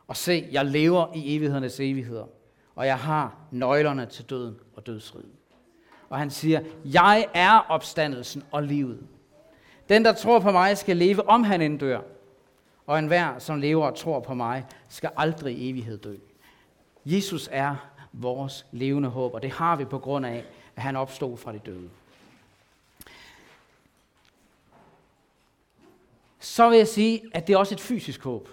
Og 0.07 0.17
se, 0.17 0.47
jeg 0.51 0.65
lever 0.65 1.13
i 1.15 1.35
evighedernes 1.35 1.79
evigheder. 1.79 2.25
Og 2.75 2.85
jeg 2.85 2.99
har 2.99 3.35
nøglerne 3.51 4.05
til 4.05 4.29
døden 4.29 4.59
og 4.75 4.85
dødsriget. 4.85 5.31
Og 6.09 6.19
han 6.19 6.29
siger, 6.29 6.61
jeg 6.85 7.27
er 7.33 7.59
opstandelsen 7.59 8.43
og 8.51 8.63
livet. 8.63 9.07
Den, 9.89 10.05
der 10.05 10.13
tror 10.13 10.39
på 10.39 10.51
mig, 10.51 10.77
skal 10.77 10.97
leve, 10.97 11.29
om 11.29 11.43
han 11.43 11.61
end 11.61 11.79
dør 11.79 12.01
og 12.87 12.99
enhver, 12.99 13.39
som 13.39 13.59
lever 13.59 13.85
og 13.85 13.95
tror 13.95 14.19
på 14.19 14.33
mig, 14.33 14.65
skal 14.89 15.09
aldrig 15.17 15.57
i 15.57 15.69
evighed 15.69 15.97
dø. 15.97 16.15
Jesus 17.05 17.49
er 17.51 17.75
vores 18.13 18.65
levende 18.71 19.09
håb, 19.09 19.33
og 19.33 19.41
det 19.41 19.51
har 19.51 19.75
vi 19.75 19.85
på 19.85 19.99
grund 19.99 20.25
af, 20.25 20.43
at 20.75 20.83
han 20.83 20.95
opstod 20.95 21.37
fra 21.37 21.53
de 21.53 21.59
døde. 21.59 21.89
Så 26.39 26.69
vil 26.69 26.77
jeg 26.77 26.87
sige, 26.87 27.21
at 27.33 27.47
det 27.47 27.53
er 27.53 27.57
også 27.57 27.75
et 27.75 27.81
fysisk 27.81 28.23
håb. 28.23 28.49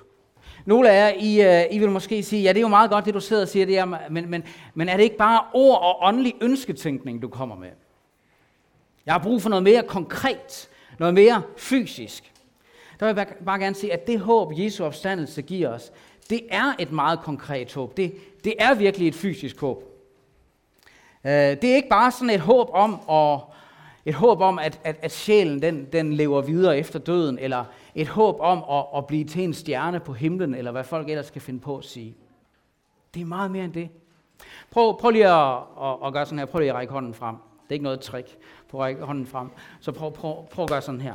Nogle 0.65 0.91
af 0.91 0.95
jer, 0.95 1.17
I, 1.19 1.63
øh, 1.63 1.77
I 1.77 1.79
vil 1.79 1.91
måske 1.91 2.23
sige, 2.23 2.43
ja, 2.43 2.49
det 2.49 2.57
er 2.57 2.61
jo 2.61 2.69
meget 2.69 2.91
godt, 2.91 3.05
det 3.05 3.15
du 3.15 3.21
sidder 3.21 3.43
og 3.43 3.49
siger, 3.49 3.67
det 3.67 3.79
er, 3.79 3.85
men, 4.11 4.31
men, 4.31 4.45
men 4.75 4.89
er 4.89 4.97
det 4.97 5.05
ikke 5.05 5.17
bare 5.17 5.45
ord 5.53 5.81
og 5.83 5.99
åndelig 6.09 6.35
ønsketænkning, 6.41 7.23
du 7.23 7.29
kommer 7.29 7.57
med? 7.57 7.71
Jeg 9.07 9.15
har 9.15 9.23
brug 9.23 9.43
for 9.43 9.49
noget 9.49 9.63
mere 9.63 9.83
konkret, 9.83 10.69
noget 10.99 11.15
mere 11.15 11.43
fysisk. 11.57 12.30
Der 13.01 13.07
vil 13.07 13.17
jeg 13.17 13.27
bare 13.45 13.59
gerne 13.59 13.75
sige, 13.75 13.93
at 13.93 14.07
det 14.07 14.21
håb, 14.21 14.53
Jesu 14.57 14.85
opstandelse 14.85 15.43
giver 15.43 15.69
os, 15.69 15.93
det 16.31 16.41
er 16.51 16.73
et 16.79 16.93
meget 16.93 17.21
konkret 17.21 17.75
håb. 17.75 17.97
Det, 17.97 18.15
det 18.45 18.55
er 18.59 18.75
virkelig 18.75 19.09
et 19.09 19.15
fysisk 19.15 19.61
håb. 19.61 19.85
Øh, 21.25 21.33
det 21.33 21.65
er 21.65 21.75
ikke 21.75 21.89
bare 21.89 22.11
sådan 22.11 22.31
et 22.31 22.41
håb 22.41 22.69
om 22.73 23.01
at, 23.11 23.41
et 24.05 24.15
håb 24.15 24.41
om, 24.41 24.59
at, 24.59 24.81
at, 24.85 24.97
at 25.03 25.13
sjælen 25.13 25.63
den, 25.63 25.85
den 25.93 26.13
lever 26.13 26.41
videre 26.43 26.79
efter 26.79 26.99
døden, 26.99 27.39
eller 27.39 27.65
et 27.95 28.09
håb 28.09 28.37
om 28.41 28.65
at, 28.71 28.99
at 28.99 29.07
blive 29.07 29.25
til 29.25 29.45
en 29.45 29.55
stjerne 29.55 30.01
på 30.01 30.13
himlen, 30.13 30.55
eller 30.55 30.71
hvad 30.71 30.85
folk 30.85 31.09
ellers 31.09 31.31
kan 31.31 31.41
finde 31.41 31.61
på 31.61 31.77
at 31.77 31.85
sige. 31.85 32.15
Det 33.15 33.21
er 33.21 33.27
meget 33.27 33.51
mere 33.51 33.65
end 33.65 33.73
det. 33.73 33.89
Prøv, 34.71 34.99
prøv 35.01 35.11
lige 35.11 35.29
at, 35.29 35.57
at, 35.83 35.97
at 36.05 36.13
gøre 36.13 36.27
sådan 36.27 36.39
her. 36.39 36.47
Prøv 36.47 36.59
lige 36.59 36.71
at 36.71 36.77
række 36.77 36.93
hånden 36.93 37.15
frem. 37.15 37.37
Det 37.37 37.71
er 37.71 37.73
ikke 37.73 37.85
noget 37.85 38.01
trick. 38.01 38.37
Prøv 38.69 38.81
at 38.81 38.85
række 38.85 39.03
hånden 39.03 39.27
frem. 39.27 39.49
Så 39.81 39.93
prøv, 39.93 40.13
prøv, 40.13 40.47
prøv 40.51 40.63
at 40.63 40.71
gøre 40.71 40.83
sådan 40.83 41.01
her. 41.01 41.15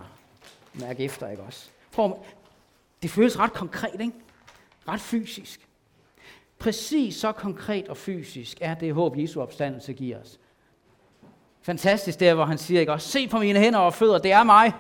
Mærk 0.74 1.00
efter, 1.00 1.30
ikke 1.30 1.44
også? 1.44 1.70
Form. 1.96 2.14
det 3.02 3.10
føles 3.10 3.40
ret 3.40 3.54
konkret, 3.54 4.02
ikke? 4.02 4.14
Ret 4.88 5.02
fysisk. 5.02 5.68
Præcis 6.60 7.16
så 7.16 7.32
konkret 7.32 7.88
og 7.88 7.98
fysisk 7.98 8.58
er 8.62 8.74
det 8.74 8.94
håb, 8.94 9.18
Jesu 9.18 9.42
opstandelse 9.42 9.94
giver 9.94 10.22
os. 10.22 10.40
Fantastisk 11.62 12.20
der, 12.20 12.34
hvor 12.34 12.46
han 12.46 12.58
siger, 12.58 12.80
ikke 12.80 12.92
også, 12.92 13.08
se 13.08 13.28
på 13.28 13.40
mine 13.40 13.60
hænder 13.60 13.80
og 13.80 13.94
fødder, 13.94 14.18
det 14.18 14.32
er 14.32 14.44
mig. 14.44 14.74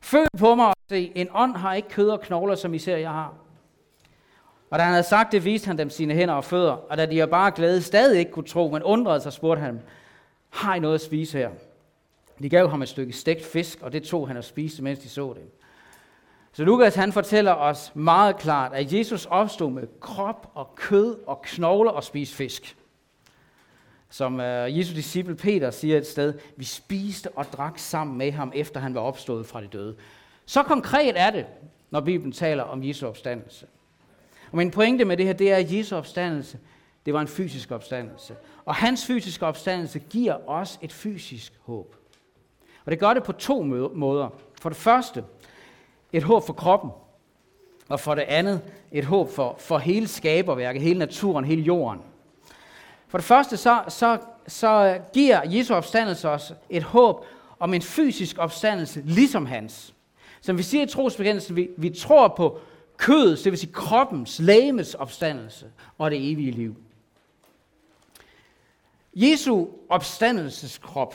Føl 0.00 0.26
på 0.38 0.54
mig 0.54 0.66
og 0.66 0.74
se, 0.88 1.12
en 1.14 1.28
ånd 1.34 1.56
har 1.56 1.74
ikke 1.74 1.88
kød 1.88 2.08
og 2.08 2.20
knogler, 2.20 2.54
som 2.54 2.74
I 2.74 2.78
ser, 2.78 2.96
jeg 2.96 3.10
har. 3.10 3.34
Og 4.70 4.78
da 4.78 4.84
han 4.84 4.92
havde 4.92 5.06
sagt 5.06 5.32
det, 5.32 5.44
viste 5.44 5.66
han 5.66 5.78
dem 5.78 5.90
sine 5.90 6.14
hænder 6.14 6.34
og 6.34 6.44
fødder, 6.44 6.72
og 6.72 6.96
da 6.96 7.06
de 7.06 7.20
var 7.20 7.26
bare 7.26 7.50
glæde 7.50 7.82
stadig 7.82 8.18
ikke 8.18 8.30
kunne 8.30 8.46
tro, 8.46 8.68
men 8.68 8.82
undrede 8.82 9.20
sig, 9.20 9.32
spurgte 9.32 9.62
han, 9.62 9.82
har 10.50 10.74
I 10.74 10.78
noget 10.78 10.94
at 10.94 11.00
spise 11.00 11.38
her? 11.38 11.50
De 12.42 12.48
gav 12.48 12.68
ham 12.68 12.82
et 12.82 12.88
stykke 12.88 13.12
stegt 13.12 13.44
fisk, 13.44 13.82
og 13.82 13.92
det 13.92 14.02
tog 14.02 14.28
han 14.28 14.36
og 14.36 14.44
spiste, 14.44 14.82
mens 14.82 14.98
de 14.98 15.08
så 15.08 15.34
det. 15.36 15.59
Så 16.52 16.64
Lukas 16.64 16.94
han 16.94 17.12
fortæller 17.12 17.52
os 17.52 17.92
meget 17.94 18.36
klart, 18.36 18.72
at 18.72 18.92
Jesus 18.92 19.26
opstod 19.26 19.70
med 19.70 19.86
krop 20.00 20.50
og 20.54 20.74
kød 20.74 21.18
og 21.26 21.42
knogler 21.42 21.90
og 21.90 22.04
spiste 22.04 22.36
fisk. 22.36 22.76
Som 24.08 24.40
øh, 24.40 24.78
Jesu 24.78 24.94
disciple 24.94 25.36
Peter 25.36 25.70
siger 25.70 25.98
et 25.98 26.06
sted, 26.06 26.34
vi 26.56 26.64
spiste 26.64 27.30
og 27.30 27.44
drak 27.44 27.78
sammen 27.78 28.18
med 28.18 28.32
ham, 28.32 28.52
efter 28.54 28.80
han 28.80 28.94
var 28.94 29.00
opstået 29.00 29.46
fra 29.46 29.60
de 29.60 29.66
døde. 29.66 29.96
Så 30.46 30.62
konkret 30.62 31.20
er 31.20 31.30
det, 31.30 31.46
når 31.90 32.00
Bibelen 32.00 32.32
taler 32.32 32.62
om 32.62 32.84
Jesu 32.84 33.06
opstandelse. 33.06 33.66
Og 34.50 34.56
min 34.56 34.70
pointe 34.70 35.04
med 35.04 35.16
det 35.16 35.26
her, 35.26 35.32
det 35.32 35.52
er, 35.52 35.56
at 35.56 35.72
Jesu 35.72 35.96
opstandelse, 35.96 36.58
det 37.06 37.14
var 37.14 37.20
en 37.20 37.28
fysisk 37.28 37.70
opstandelse. 37.70 38.36
Og 38.64 38.74
hans 38.74 39.06
fysiske 39.06 39.46
opstandelse 39.46 39.98
giver 39.98 40.48
os 40.48 40.78
et 40.82 40.92
fysisk 40.92 41.52
håb. 41.62 41.96
Og 42.84 42.90
det 42.90 42.98
gør 42.98 43.14
det 43.14 43.22
på 43.22 43.32
to 43.32 43.62
måder. 43.94 44.28
For 44.60 44.68
det 44.68 44.78
første, 44.78 45.24
et 46.12 46.22
håb 46.22 46.46
for 46.46 46.52
kroppen. 46.52 46.90
Og 47.88 48.00
for 48.00 48.14
det 48.14 48.22
andet, 48.22 48.60
et 48.92 49.04
håb 49.04 49.30
for, 49.30 49.56
for 49.58 49.78
hele 49.78 50.08
skaberværket, 50.08 50.82
hele 50.82 50.98
naturen, 50.98 51.44
hele 51.44 51.62
jorden. 51.62 52.00
For 53.08 53.18
det 53.18 53.24
første, 53.24 53.56
så, 53.56 53.82
så, 53.88 54.18
så 54.46 55.00
giver 55.12 55.40
Jesu 55.44 55.74
opstandelse 55.74 56.28
os 56.28 56.52
et 56.70 56.82
håb 56.82 57.24
om 57.58 57.74
en 57.74 57.82
fysisk 57.82 58.38
opstandelse, 58.38 59.02
ligesom 59.04 59.46
hans. 59.46 59.94
Som 60.40 60.58
vi 60.58 60.62
siger 60.62 60.84
i 60.84 60.86
trosbekendelsen, 60.86 61.56
vi, 61.56 61.68
vi 61.76 61.90
tror 61.90 62.28
på 62.28 62.58
kødets, 62.96 63.42
det 63.42 63.52
vil 63.52 63.58
sige 63.58 63.72
kroppens, 63.72 64.38
lægemets 64.38 64.94
opstandelse 64.94 65.66
og 65.98 66.10
det 66.10 66.32
evige 66.32 66.50
liv. 66.50 66.76
Jesu 69.14 69.66
opstandelseskrop 69.88 71.14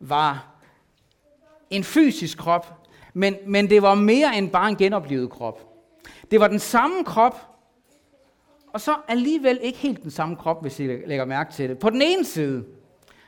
var 0.00 0.46
en 1.70 1.84
fysisk 1.84 2.38
krop, 2.38 2.85
men, 3.16 3.36
men 3.46 3.70
det 3.70 3.82
var 3.82 3.94
mere 3.94 4.38
end 4.38 4.50
bare 4.50 4.68
en 4.68 4.76
genoplevet 4.76 5.30
krop. 5.30 5.60
Det 6.30 6.40
var 6.40 6.48
den 6.48 6.58
samme 6.58 7.04
krop, 7.04 7.36
og 8.72 8.80
så 8.80 8.94
alligevel 9.08 9.58
ikke 9.62 9.78
helt 9.78 10.02
den 10.02 10.10
samme 10.10 10.36
krop, 10.36 10.62
hvis 10.62 10.80
I 10.80 10.86
lægger 10.86 11.24
mærke 11.24 11.52
til 11.52 11.68
det. 11.68 11.78
På 11.78 11.90
den 11.90 12.02
ene 12.02 12.24
side, 12.24 12.64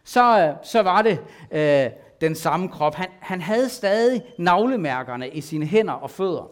så, 0.04 0.54
så 0.62 0.82
var 0.82 1.02
det 1.02 1.18
øh, 1.50 1.90
den 2.20 2.34
samme 2.34 2.68
krop. 2.68 2.94
Han, 2.94 3.08
han 3.20 3.40
havde 3.40 3.68
stadig 3.68 4.22
navlemærkerne 4.38 5.28
i 5.28 5.40
sine 5.40 5.66
hænder 5.66 5.92
og 5.92 6.10
fødder. 6.10 6.50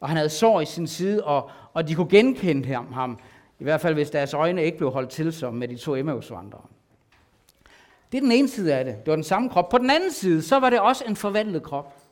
Og 0.00 0.08
han 0.08 0.16
havde 0.16 0.30
sår 0.30 0.60
i 0.60 0.64
sin 0.64 0.86
side, 0.86 1.24
og, 1.24 1.50
og 1.74 1.88
de 1.88 1.94
kunne 1.94 2.10
genkende 2.10 2.68
ham, 2.68 2.92
ham. 2.92 3.18
I 3.58 3.64
hvert 3.64 3.80
fald, 3.80 3.94
hvis 3.94 4.10
deres 4.10 4.34
øjne 4.34 4.64
ikke 4.64 4.78
blev 4.78 4.90
holdt 4.90 5.10
til 5.10 5.32
som 5.32 5.54
med 5.54 5.68
de 5.68 5.76
to 5.76 5.94
Emmausvandrere. 5.94 6.66
Det 8.12 8.18
er 8.18 8.22
den 8.22 8.32
ene 8.32 8.48
side 8.48 8.74
af 8.74 8.84
det. 8.84 8.94
Det 8.94 9.06
var 9.06 9.16
den 9.16 9.24
samme 9.24 9.50
krop. 9.50 9.68
På 9.68 9.78
den 9.78 9.90
anden 9.90 10.12
side, 10.12 10.42
så 10.42 10.58
var 10.58 10.70
det 10.70 10.80
også 10.80 11.04
en 11.08 11.16
forvandlet 11.16 11.62
krop 11.62 12.05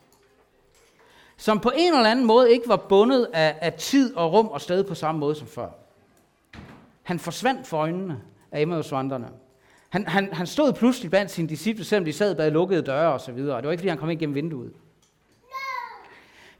som 1.36 1.60
på 1.60 1.72
en 1.76 1.94
eller 1.94 2.10
anden 2.10 2.26
måde 2.26 2.52
ikke 2.52 2.68
var 2.68 2.76
bundet 2.76 3.28
af, 3.32 3.58
af 3.60 3.72
tid 3.72 4.16
og 4.16 4.32
rum 4.32 4.48
og 4.48 4.60
sted 4.60 4.84
på 4.84 4.94
samme 4.94 5.18
måde 5.18 5.34
som 5.34 5.46
før. 5.46 5.68
Han 7.02 7.18
forsvandt 7.18 7.66
for 7.66 7.78
øjnene 7.78 8.20
af 8.52 8.60
Emmausvandrene. 8.60 9.28
Han, 9.88 10.06
han, 10.06 10.32
han 10.32 10.46
stod 10.46 10.72
pludselig 10.72 11.10
blandt 11.10 11.30
sine 11.30 11.48
disciple, 11.48 11.84
selvom 11.84 12.04
de 12.04 12.12
sad 12.12 12.34
bag 12.34 12.52
lukkede 12.52 12.82
døre 12.82 13.12
og 13.12 13.20
så 13.20 13.32
videre. 13.32 13.56
Det 13.56 13.64
var 13.64 13.72
ikke, 13.72 13.80
fordi 13.80 13.88
han 13.88 13.98
kom 13.98 14.10
ind 14.10 14.18
gennem 14.18 14.34
vinduet. 14.34 14.72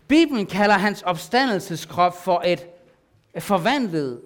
Bibelen 0.08 0.46
kalder 0.46 0.74
hans 0.74 1.02
opstandelseskrop 1.02 2.22
for 2.24 2.42
et 2.46 2.66
forvandlet, 3.38 4.20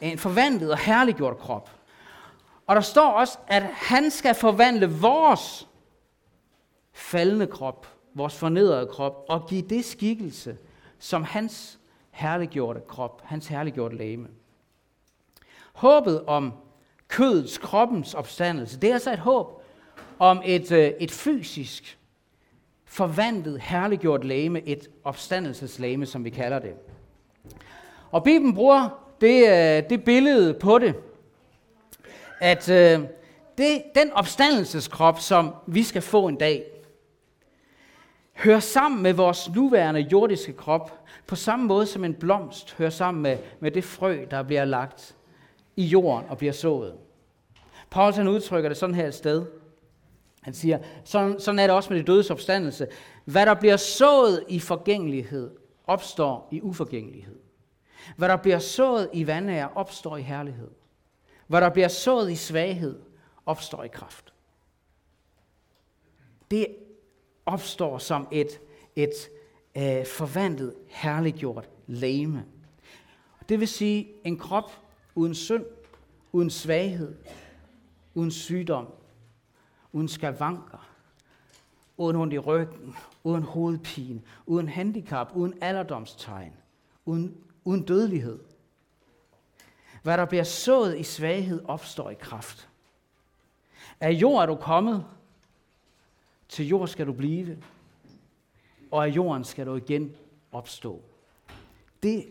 en 0.00 0.18
forvandlet 0.18 0.72
og 0.72 0.78
herliggjort 0.78 1.38
krop. 1.38 1.70
Og 2.66 2.76
der 2.76 2.82
står 2.82 3.10
også, 3.10 3.38
at 3.46 3.62
han 3.62 4.10
skal 4.10 4.34
forvandle 4.34 4.90
vores 4.90 5.68
faldende 6.92 7.46
krop 7.46 7.95
vores 8.16 8.34
fornedrede 8.34 8.86
krop, 8.86 9.24
og 9.28 9.46
give 9.48 9.62
det 9.62 9.84
skikkelse 9.84 10.56
som 10.98 11.24
hans 11.24 11.78
herliggjorte 12.10 12.80
krop, 12.88 13.22
hans 13.24 13.46
herliggjorte 13.46 13.96
læme. 13.96 14.28
Håbet 15.72 16.24
om 16.24 16.52
kødets, 17.08 17.58
kroppens 17.58 18.14
opstandelse, 18.14 18.80
det 18.80 18.90
er 18.90 18.94
altså 18.94 19.12
et 19.12 19.18
håb 19.18 19.62
om 20.18 20.42
et, 20.44 20.72
øh, 20.72 20.92
et 21.00 21.10
fysisk, 21.10 21.98
forvandlet, 22.84 23.60
herliggjort 23.60 24.24
læme, 24.24 24.62
et 24.62 24.90
opstandelseslæme, 25.04 26.06
som 26.06 26.24
vi 26.24 26.30
kalder 26.30 26.58
det. 26.58 26.74
Og 28.10 28.24
Bibelen 28.24 28.54
bruger 28.54 28.88
det, 29.20 29.48
øh, 29.48 29.90
det 29.90 30.04
billede 30.04 30.54
på 30.54 30.78
det, 30.78 30.94
at 32.40 32.68
øh, 32.68 33.00
det, 33.58 33.82
den 33.94 34.12
opstandelseskrop, 34.12 35.20
som 35.20 35.54
vi 35.66 35.82
skal 35.82 36.02
få 36.02 36.28
en 36.28 36.36
dag, 36.36 36.75
hører 38.36 38.60
sammen 38.60 39.02
med 39.02 39.12
vores 39.12 39.50
nuværende 39.54 40.00
jordiske 40.00 40.52
krop, 40.52 41.00
på 41.26 41.36
samme 41.36 41.66
måde 41.66 41.86
som 41.86 42.04
en 42.04 42.14
blomst 42.14 42.74
hører 42.74 42.90
sammen 42.90 43.22
med, 43.22 43.38
med 43.60 43.70
det 43.70 43.84
frø, 43.84 44.26
der 44.30 44.42
bliver 44.42 44.64
lagt 44.64 45.16
i 45.76 45.84
jorden 45.84 46.28
og 46.28 46.38
bliver 46.38 46.52
sået. 46.52 46.94
Paulus 47.90 48.16
han 48.16 48.28
udtrykker 48.28 48.68
det 48.68 48.78
sådan 48.78 48.94
her 48.94 49.06
et 49.06 49.14
sted. 49.14 49.46
Han 50.42 50.54
siger, 50.54 50.78
sådan, 51.04 51.40
sådan 51.40 51.58
er 51.58 51.66
det 51.66 51.76
også 51.76 51.90
med 51.90 51.98
det 51.98 52.06
dødes 52.06 52.30
opstandelse. 52.30 52.86
Hvad 53.24 53.46
der 53.46 53.54
bliver 53.54 53.76
sået 53.76 54.44
i 54.48 54.60
forgængelighed, 54.60 55.50
opstår 55.86 56.48
i 56.52 56.60
uforgængelighed. 56.60 57.38
Hvad 58.16 58.28
der 58.28 58.36
bliver 58.36 58.58
sået 58.58 59.08
i 59.12 59.26
vandære, 59.26 59.68
opstår 59.74 60.16
i 60.16 60.22
herlighed. 60.22 60.70
Hvad 61.46 61.60
der 61.60 61.68
bliver 61.68 61.88
sået 61.88 62.30
i 62.30 62.36
svaghed, 62.36 62.98
opstår 63.46 63.82
i 63.82 63.88
kraft. 63.88 64.32
Det 66.50 66.66
opstår 67.46 67.98
som 67.98 68.28
et, 68.30 68.60
et 68.96 69.14
øh, 69.76 70.06
forvandlet, 70.06 70.74
herliggjort 70.86 71.68
læme. 71.86 72.44
Det 73.48 73.60
vil 73.60 73.68
sige 73.68 74.08
en 74.24 74.38
krop 74.38 74.70
uden 75.14 75.34
synd, 75.34 75.64
uden 76.32 76.50
svaghed, 76.50 77.14
uden 78.14 78.30
sygdom, 78.30 78.86
uden 79.92 80.08
skavanker, 80.08 80.88
uden 81.96 82.16
ondt 82.16 82.34
i 82.34 82.38
ryggen, 82.38 82.96
uden 83.24 83.42
hovedpine, 83.42 84.22
uden 84.46 84.68
handicap, 84.68 85.30
uden 85.34 85.54
alderdomstegn, 85.60 86.52
uden, 87.04 87.36
uden 87.64 87.82
dødelighed. 87.82 88.38
Hvad 90.02 90.18
der 90.18 90.24
bliver 90.24 90.44
sået 90.44 90.98
i 90.98 91.02
svaghed, 91.02 91.64
opstår 91.64 92.10
i 92.10 92.14
kraft. 92.14 92.68
Af 94.00 94.10
jord 94.10 94.42
er 94.42 94.46
du 94.46 94.54
kommet, 94.54 95.04
til 96.48 96.68
jord 96.68 96.88
skal 96.88 97.06
du 97.06 97.12
blive, 97.12 97.58
og 98.90 99.06
af 99.06 99.08
jorden 99.08 99.44
skal 99.44 99.66
du 99.66 99.76
igen 99.76 100.16
opstå. 100.52 101.02
Det 102.02 102.24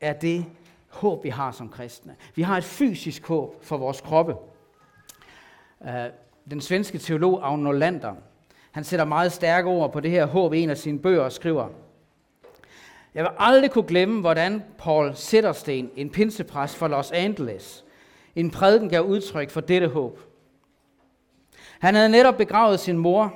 er 0.00 0.12
det 0.12 0.44
håb, 0.88 1.24
vi 1.24 1.28
har 1.28 1.52
som 1.52 1.68
kristne. 1.68 2.16
Vi 2.34 2.42
har 2.42 2.56
et 2.56 2.64
fysisk 2.64 3.26
håb 3.26 3.64
for 3.64 3.76
vores 3.76 4.00
kroppe. 4.00 4.34
Øh, 5.84 6.06
den 6.50 6.60
svenske 6.60 6.98
teolog 6.98 7.48
Agne 7.48 7.62
Nolander, 7.62 8.14
han 8.70 8.84
sætter 8.84 9.04
meget 9.04 9.32
stærke 9.32 9.68
ord 9.68 9.92
på 9.92 10.00
det 10.00 10.10
her 10.10 10.26
håb 10.26 10.54
i 10.54 10.60
en 10.60 10.70
af 10.70 10.78
sine 10.78 10.98
bøger 10.98 11.22
og 11.22 11.32
skriver, 11.32 11.68
jeg 13.14 13.24
vil 13.24 13.30
aldrig 13.38 13.70
kunne 13.70 13.88
glemme, 13.88 14.20
hvordan 14.20 14.62
Paul 14.78 15.14
Sittersten, 15.14 15.90
en 15.96 16.10
pinsepræst 16.10 16.76
fra 16.76 16.88
Los 16.88 17.10
Angeles, 17.10 17.84
en 18.36 18.50
prædiken 18.50 18.88
gav 18.88 19.02
udtryk 19.02 19.50
for 19.50 19.60
dette 19.60 19.88
håb. 19.88 20.20
Han 21.82 21.94
havde 21.94 22.08
netop 22.08 22.36
begravet 22.36 22.80
sin 22.80 22.98
mor, 22.98 23.34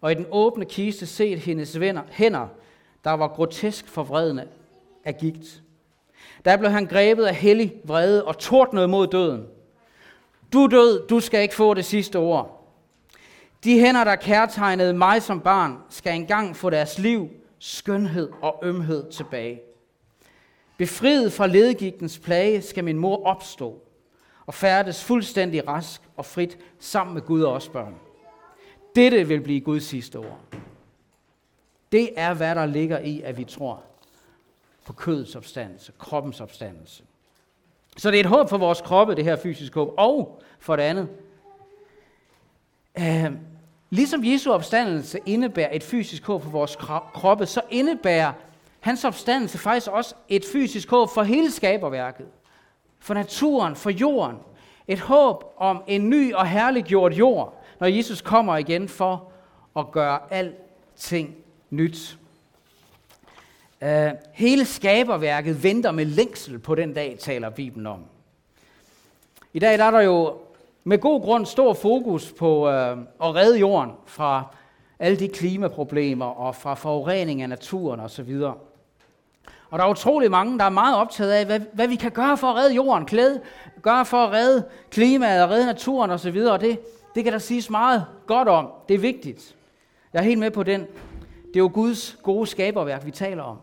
og 0.00 0.12
i 0.12 0.14
den 0.14 0.26
åbne 0.30 0.64
kiste 0.64 1.06
set 1.06 1.38
hendes 1.38 1.80
venner, 1.80 2.02
hænder, 2.10 2.46
der 3.04 3.10
var 3.10 3.28
grotesk 3.28 3.88
forvredende 3.88 4.48
af 5.04 5.16
gigt. 5.16 5.62
Der 6.44 6.56
blev 6.56 6.70
han 6.70 6.86
grebet 6.86 7.24
af 7.24 7.34
hellig 7.34 7.72
vrede 7.84 8.24
og 8.24 8.38
tordnede 8.38 8.88
mod 8.88 9.06
døden. 9.06 9.46
Du 10.52 10.66
død, 10.66 11.08
du 11.08 11.20
skal 11.20 11.42
ikke 11.42 11.54
få 11.54 11.74
det 11.74 11.84
sidste 11.84 12.18
ord. 12.18 12.72
De 13.64 13.80
hænder, 13.80 14.04
der 14.04 14.16
kærtegnede 14.16 14.94
mig 14.94 15.22
som 15.22 15.40
barn, 15.40 15.78
skal 15.88 16.14
engang 16.14 16.56
få 16.56 16.70
deres 16.70 16.98
liv, 16.98 17.28
skønhed 17.58 18.30
og 18.42 18.60
ømhed 18.62 19.10
tilbage. 19.12 19.60
Befriet 20.78 21.32
fra 21.32 21.46
ledegigtens 21.46 22.18
plage 22.18 22.62
skal 22.62 22.84
min 22.84 22.98
mor 22.98 23.26
opstå 23.26 23.82
og 24.50 24.54
færdes 24.54 25.04
fuldstændig 25.04 25.68
rask 25.68 26.02
og 26.16 26.26
frit 26.26 26.58
sammen 26.78 27.14
med 27.14 27.22
Gud 27.22 27.42
og 27.42 27.52
os 27.52 27.68
børn. 27.68 27.94
Dette 28.96 29.28
vil 29.28 29.40
blive 29.40 29.60
Guds 29.60 29.84
sidste 29.84 30.16
ord. 30.16 30.40
Det 31.92 32.10
er, 32.16 32.34
hvad 32.34 32.54
der 32.54 32.66
ligger 32.66 32.98
i, 32.98 33.20
at 33.20 33.38
vi 33.38 33.44
tror 33.44 33.82
på 34.84 34.92
kødets 34.92 35.36
opstandelse, 35.36 35.92
kroppens 35.98 36.40
opstandelse. 36.40 37.02
Så 37.96 38.10
det 38.10 38.16
er 38.16 38.20
et 38.20 38.26
håb 38.26 38.48
for 38.48 38.58
vores 38.58 38.80
kroppe, 38.80 39.14
det 39.14 39.24
her 39.24 39.36
fysiske 39.36 39.74
håb. 39.74 39.94
Og 39.98 40.42
for 40.58 40.76
det 40.76 40.82
andet, 40.82 41.08
øh, 42.98 43.32
ligesom 43.90 44.24
Jesu 44.24 44.52
opstandelse 44.52 45.18
indebærer 45.26 45.70
et 45.72 45.82
fysisk 45.82 46.26
håb 46.26 46.42
for 46.42 46.50
vores 46.50 46.76
kroppe, 47.14 47.46
så 47.46 47.60
indebærer 47.70 48.32
hans 48.80 49.04
opstandelse 49.04 49.58
faktisk 49.58 49.88
også 49.90 50.14
et 50.28 50.44
fysisk 50.52 50.90
håb 50.90 51.08
for 51.14 51.22
hele 51.22 51.50
skaberværket. 51.50 52.26
For 53.00 53.14
naturen, 53.14 53.76
for 53.76 53.90
jorden. 53.90 54.36
Et 54.88 55.00
håb 55.00 55.44
om 55.56 55.82
en 55.86 56.10
ny 56.10 56.34
og 56.34 56.46
herliggjort 56.46 57.12
jord, 57.12 57.62
når 57.80 57.86
Jesus 57.86 58.20
kommer 58.20 58.56
igen 58.56 58.88
for 58.88 59.32
at 59.76 59.90
gøre 59.92 60.18
alting 60.30 61.36
nyt. 61.70 62.18
Uh, 63.82 63.88
hele 64.32 64.64
skaberværket 64.64 65.62
venter 65.62 65.90
med 65.90 66.04
længsel 66.04 66.58
på 66.58 66.74
den 66.74 66.94
dag, 66.94 67.16
taler 67.20 67.50
Bibelen 67.50 67.86
om. 67.86 68.04
I 69.52 69.58
dag 69.58 69.78
der 69.78 69.84
er 69.84 69.90
der 69.90 70.00
jo 70.00 70.38
med 70.84 70.98
god 70.98 71.20
grund 71.20 71.46
stor 71.46 71.74
fokus 71.74 72.32
på 72.32 72.68
uh, 72.68 72.72
at 73.22 73.34
redde 73.34 73.58
jorden 73.58 73.92
fra 74.06 74.54
alle 74.98 75.18
de 75.18 75.28
klimaproblemer 75.28 76.26
og 76.26 76.54
fra 76.54 76.74
forurening 76.74 77.42
af 77.42 77.48
naturen 77.48 78.00
osv. 78.00 78.42
Og 79.70 79.78
der 79.78 79.84
er 79.84 79.90
utrolig 79.90 80.30
mange, 80.30 80.58
der 80.58 80.64
er 80.64 80.70
meget 80.70 80.96
optaget 80.96 81.32
af, 81.32 81.46
hvad, 81.46 81.60
hvad 81.72 81.88
vi 81.88 81.96
kan 81.96 82.10
gøre 82.10 82.36
for 82.36 82.46
at 82.46 82.56
redde 82.56 82.74
jorden, 82.74 83.06
klæde, 83.06 83.40
gøre 83.82 84.06
for 84.06 84.16
at 84.16 84.32
redde 84.32 84.64
klimaet 84.90 85.42
og 85.42 85.50
redde 85.50 85.66
naturen 85.66 86.10
osv. 86.10 86.36
Og 86.50 86.60
det, 86.60 86.80
det 87.14 87.24
kan 87.24 87.32
der 87.32 87.38
siges 87.38 87.70
meget 87.70 88.06
godt 88.26 88.48
om. 88.48 88.68
Det 88.88 88.94
er 88.94 88.98
vigtigt. 88.98 89.56
Jeg 90.12 90.18
er 90.18 90.24
helt 90.24 90.40
med 90.40 90.50
på 90.50 90.62
den. 90.62 90.80
Det 90.80 91.56
er 91.56 91.60
jo 91.60 91.70
Guds 91.74 92.18
gode 92.22 92.46
skaberværk, 92.46 93.06
vi 93.06 93.10
taler 93.10 93.42
om. 93.42 93.58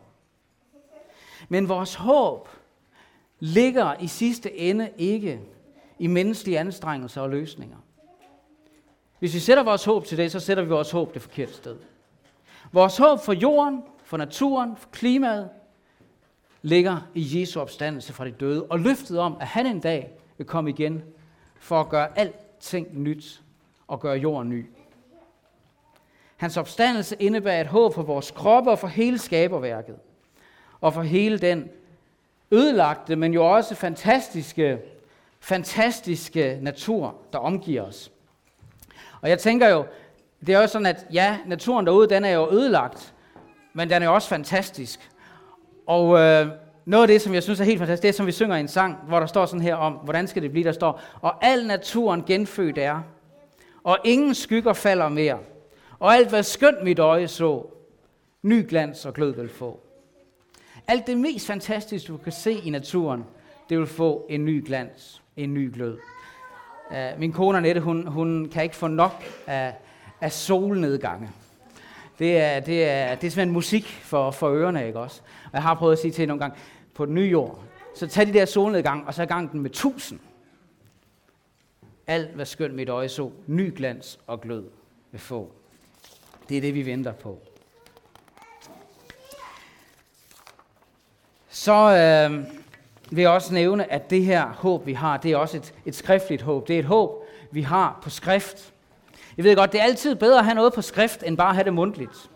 Men 1.49 1.69
vores 1.69 1.95
håb 1.95 2.49
ligger 3.39 3.93
i 3.99 4.07
sidste 4.07 4.57
ende 4.57 4.89
ikke 4.97 5.39
i 5.99 6.07
menneskelige 6.07 6.59
anstrengelser 6.59 7.21
og 7.21 7.29
løsninger. 7.29 7.77
Hvis 9.19 9.33
vi 9.33 9.39
sætter 9.39 9.63
vores 9.63 9.85
håb 9.85 10.05
til 10.05 10.17
det, 10.17 10.31
så 10.31 10.39
sætter 10.39 10.63
vi 10.63 10.69
vores 10.69 10.91
håb 10.91 11.13
det 11.13 11.21
forkerte 11.21 11.53
sted. 11.53 11.75
Vores 12.71 12.97
håb 12.97 13.19
for 13.19 13.33
jorden, 13.33 13.83
for 14.03 14.17
naturen, 14.17 14.77
for 14.77 14.89
klimaet, 14.89 15.49
ligger 16.61 16.97
i 17.13 17.39
Jesu 17.39 17.59
opstandelse 17.59 18.13
fra 18.13 18.25
de 18.25 18.31
døde, 18.31 18.63
og 18.63 18.79
løftet 18.79 19.19
om, 19.19 19.37
at 19.39 19.47
han 19.47 19.65
en 19.65 19.79
dag 19.79 20.11
vil 20.37 20.47
komme 20.47 20.69
igen 20.69 21.03
for 21.59 21.79
at 21.79 21.89
gøre 21.89 22.19
alting 22.19 22.99
nyt 22.99 23.41
og 23.87 23.99
gøre 23.99 24.17
jorden 24.17 24.49
ny. 24.49 24.65
Hans 26.37 26.57
opstandelse 26.57 27.15
indebærer 27.19 27.61
et 27.61 27.67
håb 27.67 27.93
for 27.93 28.03
vores 28.03 28.31
kroppe 28.31 28.71
og 28.71 28.79
for 28.79 28.87
hele 28.87 29.17
skaberværket. 29.17 29.95
Og 30.81 30.93
for 30.93 31.01
hele 31.01 31.37
den 31.37 31.69
ødelagte, 32.51 33.15
men 33.15 33.33
jo 33.33 33.55
også 33.55 33.75
fantastiske, 33.75 34.79
fantastiske 35.39 36.59
natur, 36.61 37.15
der 37.33 37.39
omgiver 37.39 37.81
os. 37.81 38.11
Og 39.21 39.29
jeg 39.29 39.39
tænker 39.39 39.67
jo, 39.67 39.85
det 40.45 40.55
er 40.55 40.61
jo 40.61 40.67
sådan, 40.67 40.85
at 40.85 41.05
ja, 41.13 41.37
naturen 41.45 41.85
derude, 41.85 42.09
den 42.09 42.25
er 42.25 42.29
jo 42.29 42.51
ødelagt, 42.51 43.13
men 43.73 43.89
den 43.89 44.01
er 44.01 44.05
jo 44.05 44.13
også 44.13 44.29
fantastisk. 44.29 45.09
Og 45.87 46.19
øh, 46.19 46.47
noget 46.85 47.03
af 47.03 47.07
det, 47.07 47.21
som 47.21 47.33
jeg 47.33 47.43
synes 47.43 47.59
er 47.59 47.63
helt 47.63 47.79
fantastisk, 47.79 48.01
det 48.01 48.09
er, 48.09 48.13
som 48.13 48.25
vi 48.25 48.31
synger 48.31 48.55
i 48.55 48.59
en 48.59 48.67
sang, 48.67 48.97
hvor 49.07 49.19
der 49.19 49.27
står 49.27 49.45
sådan 49.45 49.61
her 49.61 49.75
om, 49.75 49.93
hvordan 49.93 50.27
skal 50.27 50.41
det 50.41 50.51
blive, 50.51 50.63
der 50.63 50.71
står, 50.71 51.01
og 51.21 51.45
al 51.45 51.67
naturen 51.67 52.23
genfødt 52.27 52.77
er, 52.77 53.01
og 53.83 53.97
ingen 54.03 54.35
skygger 54.35 54.73
falder 54.73 55.09
mere, 55.09 55.37
og 55.99 56.15
alt 56.15 56.29
hvad 56.29 56.43
skønt 56.43 56.83
mit 56.83 56.99
øje 56.99 57.27
så, 57.27 57.65
ny 58.41 58.69
glans 58.69 59.05
og 59.05 59.13
glød 59.13 59.35
vil 59.35 59.49
få. 59.49 59.79
Alt 60.87 61.07
det 61.07 61.17
mest 61.17 61.47
fantastiske, 61.47 62.07
du 62.07 62.17
kan 62.17 62.31
se 62.31 62.51
i 62.51 62.69
naturen, 62.69 63.25
det 63.69 63.77
vil 63.77 63.87
få 63.87 64.25
en 64.29 64.45
ny 64.45 64.65
glans, 64.65 65.21
en 65.37 65.53
ny 65.53 65.73
glød. 65.73 65.97
Uh, 66.91 67.19
min 67.19 67.33
kone 67.33 67.57
Annette, 67.57 67.81
hun, 67.81 68.07
hun 68.07 68.49
kan 68.53 68.63
ikke 68.63 68.75
få 68.75 68.87
nok 68.87 69.23
af, 69.47 69.73
af 70.21 70.31
solnedgange. 70.31 71.29
Det 72.19 72.37
er, 72.37 72.59
det, 72.59 72.89
er, 72.89 73.15
det 73.15 73.27
er 73.27 73.31
simpelthen 73.31 73.51
musik 73.51 73.85
for, 73.85 74.31
for 74.31 74.49
ørerne, 74.49 74.87
ikke 74.87 74.99
også? 74.99 75.21
Og 75.45 75.51
jeg 75.53 75.61
har 75.61 75.75
prøvet 75.75 75.93
at 75.93 75.99
sige 75.99 76.11
til 76.11 76.27
nogle 76.27 76.41
gange, 76.41 76.57
på 76.93 77.05
den 77.05 77.15
nye 77.15 77.29
jord, 77.29 77.63
så 77.95 78.07
tag 78.07 78.27
de 78.27 78.33
der 78.33 78.45
solnedgang, 78.45 79.07
og 79.07 79.13
så 79.13 79.25
gang 79.25 79.51
den 79.51 79.59
med 79.59 79.69
tusind. 79.69 80.19
Alt, 82.07 82.29
hvad 82.29 82.45
skønt 82.45 82.75
mit 82.75 82.89
øje 82.89 83.09
så, 83.09 83.31
ny 83.47 83.75
glans 83.75 84.19
og 84.27 84.41
glød 84.41 84.65
vil 85.11 85.21
få. 85.21 85.51
Det 86.49 86.57
er 86.57 86.61
det, 86.61 86.73
vi 86.73 86.85
venter 86.85 87.11
på. 87.11 87.39
Så 91.49 91.73
øh, 91.73 92.45
vil 93.11 93.21
jeg 93.21 93.31
også 93.31 93.53
nævne, 93.53 93.91
at 93.91 94.09
det 94.09 94.25
her 94.25 94.47
håb, 94.47 94.85
vi 94.85 94.93
har, 94.93 95.17
det 95.17 95.31
er 95.31 95.37
også 95.37 95.57
et, 95.57 95.73
et 95.85 95.95
skriftligt 95.95 96.41
håb. 96.41 96.67
Det 96.67 96.75
er 96.75 96.79
et 96.79 96.85
håb, 96.85 97.23
vi 97.51 97.61
har 97.61 97.99
på 98.03 98.09
skrift. 98.09 98.73
Jeg 99.37 99.43
ved 99.45 99.55
godt, 99.55 99.71
det 99.71 99.79
er 99.79 99.83
altid 99.83 100.15
bedre 100.15 100.39
at 100.39 100.45
have 100.45 100.55
noget 100.55 100.73
på 100.73 100.81
skrift, 100.81 101.23
end 101.23 101.37
bare 101.37 101.49
at 101.49 101.55
have 101.55 101.65
det 101.65 101.73
mundtligt. 101.73 102.31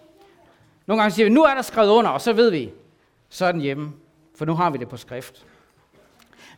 Nogle 0.86 1.02
gange 1.02 1.16
siger 1.16 1.26
vi, 1.26 1.34
nu 1.34 1.44
er 1.44 1.54
der 1.54 1.62
skrevet 1.62 1.90
under, 1.90 2.10
og 2.10 2.22
så 2.22 2.34
ved 2.34 2.52
vi, 2.52 2.72
så 3.30 3.46
er 3.46 3.52
den 3.52 3.62
hjemme, 3.62 3.94
for 4.36 4.46
nu 4.46 4.54
har 4.54 4.70
vi 4.70 4.78
det 4.78 4.90
på 4.90 4.98
skrift. 4.98 5.46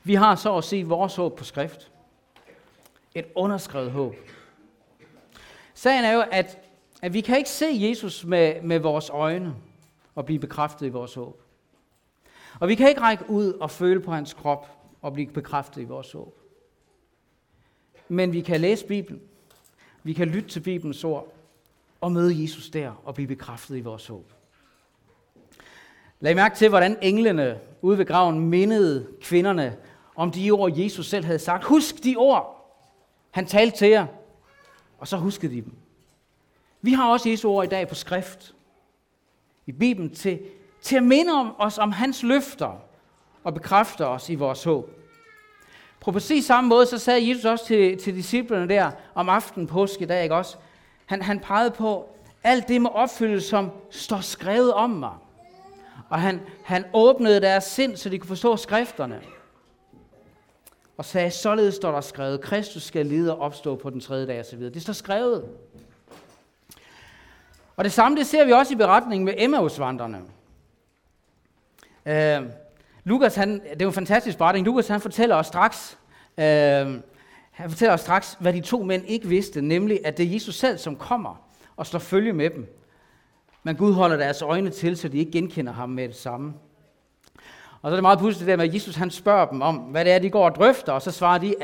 Vi 0.04 0.14
har 0.14 0.36
så 0.36 0.58
at 0.58 0.64
sige 0.64 0.88
vores 0.88 1.16
håb 1.16 1.38
på 1.38 1.44
skrift. 1.44 1.92
Et 3.16 3.26
underskrevet 3.36 3.92
håb. 3.92 4.16
Sagen 5.74 6.06
er 6.06 6.12
jo, 6.12 6.24
at, 6.32 6.58
at 7.02 7.14
vi 7.14 7.22
kan 7.22 7.38
ikke 7.38 7.50
se 7.50 7.68
Jesus 7.72 8.26
med, 8.26 8.62
med 8.62 8.80
vores 8.80 9.10
øjne 9.10 9.56
og 10.16 10.26
blive 10.26 10.40
bekræftet 10.40 10.86
i 10.86 10.90
vores 10.90 11.14
håb. 11.14 11.42
Og 12.60 12.68
vi 12.68 12.76
kan 12.76 12.90
ikke 12.90 13.02
række 13.02 13.30
ud 13.30 13.54
og 13.54 13.72
føle 13.72 14.00
på 14.00 14.12
hans 14.12 14.34
krop 14.34 14.78
og 15.02 15.14
blive 15.14 15.32
bekræftet 15.32 15.82
i 15.82 15.86
vores 15.86 16.12
håb. 16.12 16.40
Men 18.08 18.34
vi 18.34 18.42
kan 18.42 18.62
læse 18.62 18.86
Bibelen. 18.86 19.22
Vi 20.04 20.14
kan 20.14 20.28
lytte 20.28 20.50
til 20.50 20.60
Bibelens 20.60 21.04
ord 21.04 21.34
og 22.02 22.12
møde 22.12 22.42
Jesus 22.42 22.70
der 22.70 23.02
og 23.06 23.16
blive 23.16 23.28
bekræftet 23.28 23.78
i 23.78 23.82
vores 23.82 24.08
håb. 24.08 24.34
Lad 26.20 26.36
mærke 26.36 26.56
til, 26.56 26.70
hvordan 26.70 26.98
englene 27.02 27.60
ude 27.82 27.98
ved 27.98 28.06
graven 28.06 28.40
mindede 28.40 29.08
kvinderne 29.22 29.78
om 30.16 30.32
de 30.32 30.52
ord, 30.52 30.78
Jesus 30.78 31.08
selv 31.10 31.26
havde 31.26 31.40
sagt. 31.40 31.64
Husk 31.64 32.04
de 32.04 32.16
ord, 32.18 32.76
han 33.32 33.46
talte 33.46 33.78
til 33.78 33.88
jer. 33.88 34.08
Og 34.98 35.08
så 35.08 35.18
huskede 35.18 35.56
de 35.56 35.62
dem. 35.62 35.74
Vi 36.82 36.94
har 36.94 37.12
også 37.12 37.30
Jesu 37.30 37.50
ord 37.50 37.66
i 37.66 37.70
dag 37.70 37.88
på 37.88 37.96
skrift. 37.96 38.56
I 39.66 39.72
Bibelen 39.72 40.16
til, 40.16 40.40
til 40.82 40.96
at 40.96 41.04
minde 41.04 41.34
om 41.34 41.56
os 41.58 41.78
om 41.78 41.92
hans 41.92 42.24
løfter 42.24 42.80
og 43.44 43.54
bekræfte 43.54 44.08
os 44.08 44.30
i 44.30 44.36
vores 44.36 44.64
håb. 44.64 45.03
På 46.04 46.12
præcis 46.12 46.46
samme 46.46 46.68
måde, 46.68 46.86
så 46.86 46.98
sagde 46.98 47.30
Jesus 47.30 47.46
også 47.46 47.66
til, 47.66 47.98
til 47.98 48.16
disciplerne 48.16 48.70
der 48.70 48.92
om 49.16 49.30
aftenen 49.30 49.68
påske 49.68 50.06
dag, 50.06 50.24
ikke 50.24 50.36
også? 50.36 50.58
Han, 51.06 51.22
han 51.22 51.40
pegede 51.40 51.72
på, 51.72 52.10
alt 52.44 52.68
det 52.68 52.82
må 52.82 52.90
opfyldes, 52.90 53.44
som 53.44 53.72
står 53.90 54.22
skrevet 54.22 54.74
om 54.74 54.90
mig. 54.90 55.14
Og 56.10 56.22
han, 56.22 56.42
han 56.64 56.86
åbnede 56.94 57.42
deres 57.42 57.64
sind, 57.64 57.96
så 57.96 58.10
de 58.10 58.20
kunne 58.20 58.28
forstå 58.28 58.58
skrifterne. 58.58 59.22
Og 60.98 61.06
sagde, 61.06 61.32
således 61.32 61.76
står 61.76 61.92
der 61.92 62.02
skrevet, 62.02 62.42
Kristus 62.42 62.84
skal 62.84 63.06
lide 63.06 63.36
og 63.36 63.40
opstå 63.40 63.76
på 63.76 63.90
den 63.90 64.00
tredje 64.00 64.28
dag 64.28 64.40
osv. 64.40 64.60
Det 64.60 64.82
står 64.82 64.94
skrevet. 64.94 65.46
Og 67.76 67.84
det 67.84 67.92
samme 67.92 68.18
det 68.18 68.28
ser 68.28 68.46
vi 68.46 68.52
også 68.52 68.74
i 68.74 68.78
beretningen 68.78 69.26
med 69.26 69.34
Emmausvandrene. 69.38 70.22
Øh, 72.06 72.42
Lukas, 73.04 73.36
han, 73.36 73.62
det 73.74 73.82
er 73.82 73.88
en 73.88 73.94
fantastisk 73.94 74.38
beretning. 74.38 74.66
Lukas 74.66 74.88
han 74.88 75.02
fortæller 75.02 75.36
os 75.36 75.48
straks, 75.48 75.98
øh, 76.38 76.46
han 77.52 77.70
fortæller 77.70 77.94
os 77.94 78.02
straks, 78.02 78.38
hvad 78.40 78.54
de 78.54 78.62
to 78.62 78.84
mænd 78.84 79.04
ikke 79.08 79.28
vidste, 79.28 79.62
nemlig 79.62 80.00
at 80.06 80.18
det 80.18 80.26
er 80.26 80.34
Jesus 80.34 80.56
selv, 80.56 80.78
som 80.78 80.96
kommer 80.96 81.42
og 81.78 81.86
slår 81.86 82.00
følge 82.00 82.34
med 82.34 82.50
dem. 82.50 82.80
Men 83.64 83.76
Gud 83.76 83.94
holder 83.94 84.18
deres 84.18 84.42
øjne 84.42 84.70
til, 84.70 84.98
så 84.98 85.08
de 85.08 85.18
ikke 85.18 85.32
genkender 85.32 85.74
ham 85.74 85.90
med 85.90 86.08
det 86.08 86.16
samme. 86.16 86.54
Og 87.82 87.90
så 87.90 87.94
er 87.94 87.96
det 87.96 88.02
meget 88.02 88.20
pudsigt 88.20 88.40
det 88.40 88.48
der 88.48 88.56
med, 88.56 88.68
at 88.68 88.74
Jesus 88.74 88.96
han 88.96 89.12
spørger 89.12 89.46
dem 89.46 89.62
om, 89.62 89.76
hvad 89.76 90.06
det 90.06 90.14
er, 90.14 90.20
de 90.20 90.30
går 90.30 90.46
og 90.46 90.56
drøfter, 90.56 90.94
og 90.94 91.02
så 91.02 91.12
svarer 91.12 91.38
de, 91.38 91.56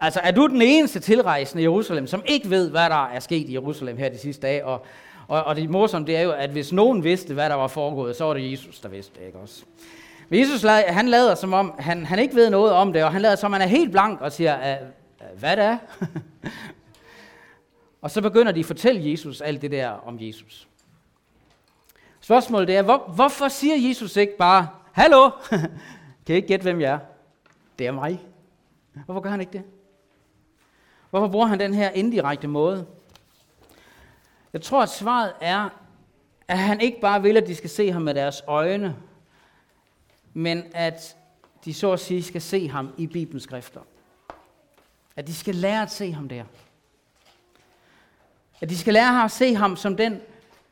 altså 0.00 0.20
er 0.20 0.30
du 0.30 0.46
den 0.46 0.62
eneste 0.62 1.00
tilrejsende 1.00 1.62
i 1.62 1.64
Jerusalem, 1.64 2.06
som 2.06 2.22
ikke 2.26 2.50
ved, 2.50 2.70
hvad 2.70 2.90
der 2.90 3.06
er 3.06 3.20
sket 3.20 3.48
i 3.48 3.52
Jerusalem 3.52 3.96
her 3.96 4.08
de 4.08 4.18
sidste 4.18 4.42
dage? 4.42 4.64
Og, 4.64 4.86
og, 5.28 5.44
og 5.44 5.56
det 5.56 5.70
morsomme, 5.70 6.06
det 6.06 6.16
er 6.16 6.22
jo, 6.22 6.32
at 6.32 6.50
hvis 6.50 6.72
nogen 6.72 7.04
vidste, 7.04 7.34
hvad 7.34 7.50
der 7.50 7.54
var 7.54 7.68
foregået, 7.68 8.16
så 8.16 8.24
var 8.24 8.34
det 8.34 8.52
Jesus, 8.52 8.80
der 8.80 8.88
vidste 8.88 9.20
det, 9.20 9.26
ikke 9.26 9.38
også? 9.38 9.64
Men 10.34 10.40
Jesus, 10.40 10.62
han 10.88 11.08
lader 11.08 11.34
som 11.34 11.52
om, 11.52 11.74
han, 11.78 12.06
han 12.06 12.18
ikke 12.18 12.34
ved 12.34 12.50
noget 12.50 12.72
om 12.72 12.92
det, 12.92 13.04
og 13.04 13.12
han 13.12 13.22
lader 13.22 13.36
som 13.36 13.48
om, 13.48 13.52
han 13.52 13.62
er 13.62 13.66
helt 13.66 13.90
blank 13.90 14.20
og 14.20 14.32
siger, 14.32 14.78
hvad 15.38 15.56
det 15.56 15.64
er? 15.64 15.78
og 18.02 18.10
så 18.10 18.20
begynder 18.20 18.52
de 18.52 18.60
at 18.60 18.66
fortælle 18.66 19.10
Jesus 19.10 19.40
alt 19.40 19.62
det 19.62 19.70
der 19.70 19.88
om 19.88 20.18
Jesus. 20.20 20.68
Spørgsmålet 22.20 22.76
er, 22.76 22.82
hvor, 22.82 23.12
hvorfor 23.14 23.48
siger 23.48 23.88
Jesus 23.88 24.16
ikke 24.16 24.36
bare, 24.36 24.68
hallo, 24.92 25.30
kan 26.26 26.28
I 26.28 26.32
ikke 26.32 26.48
gætte, 26.48 26.62
hvem 26.62 26.80
jeg 26.80 26.92
er? 26.92 26.98
Det 27.78 27.86
er 27.86 27.92
mig. 27.92 28.20
Hvorfor 29.04 29.20
gør 29.20 29.30
han 29.30 29.40
ikke 29.40 29.52
det? 29.52 29.62
Hvorfor 31.10 31.28
bruger 31.28 31.46
han 31.46 31.60
den 31.60 31.74
her 31.74 31.90
indirekte 31.90 32.48
måde? 32.48 32.86
Jeg 34.52 34.62
tror, 34.62 34.82
at 34.82 34.88
svaret 34.88 35.32
er, 35.40 35.68
at 36.48 36.58
han 36.58 36.80
ikke 36.80 37.00
bare 37.00 37.22
vil, 37.22 37.36
at 37.36 37.46
de 37.46 37.54
skal 37.54 37.70
se 37.70 37.92
ham 37.92 38.02
med 38.02 38.14
deres 38.14 38.42
øjne, 38.46 38.96
men 40.34 40.62
at 40.74 41.16
de 41.64 41.74
så 41.74 41.92
at 41.92 42.00
sige 42.00 42.22
skal 42.22 42.40
se 42.40 42.68
ham 42.68 42.94
i 42.98 43.06
Bibelens 43.06 43.42
skrifter. 43.42 43.80
At 45.16 45.26
de 45.26 45.34
skal 45.34 45.54
lære 45.54 45.82
at 45.82 45.90
se 45.90 46.12
ham 46.12 46.28
der. 46.28 46.44
At 48.60 48.70
de 48.70 48.78
skal 48.78 48.94
lære 48.94 49.24
at 49.24 49.30
se 49.30 49.54
ham 49.54 49.76
som 49.76 49.96
den 49.96 50.20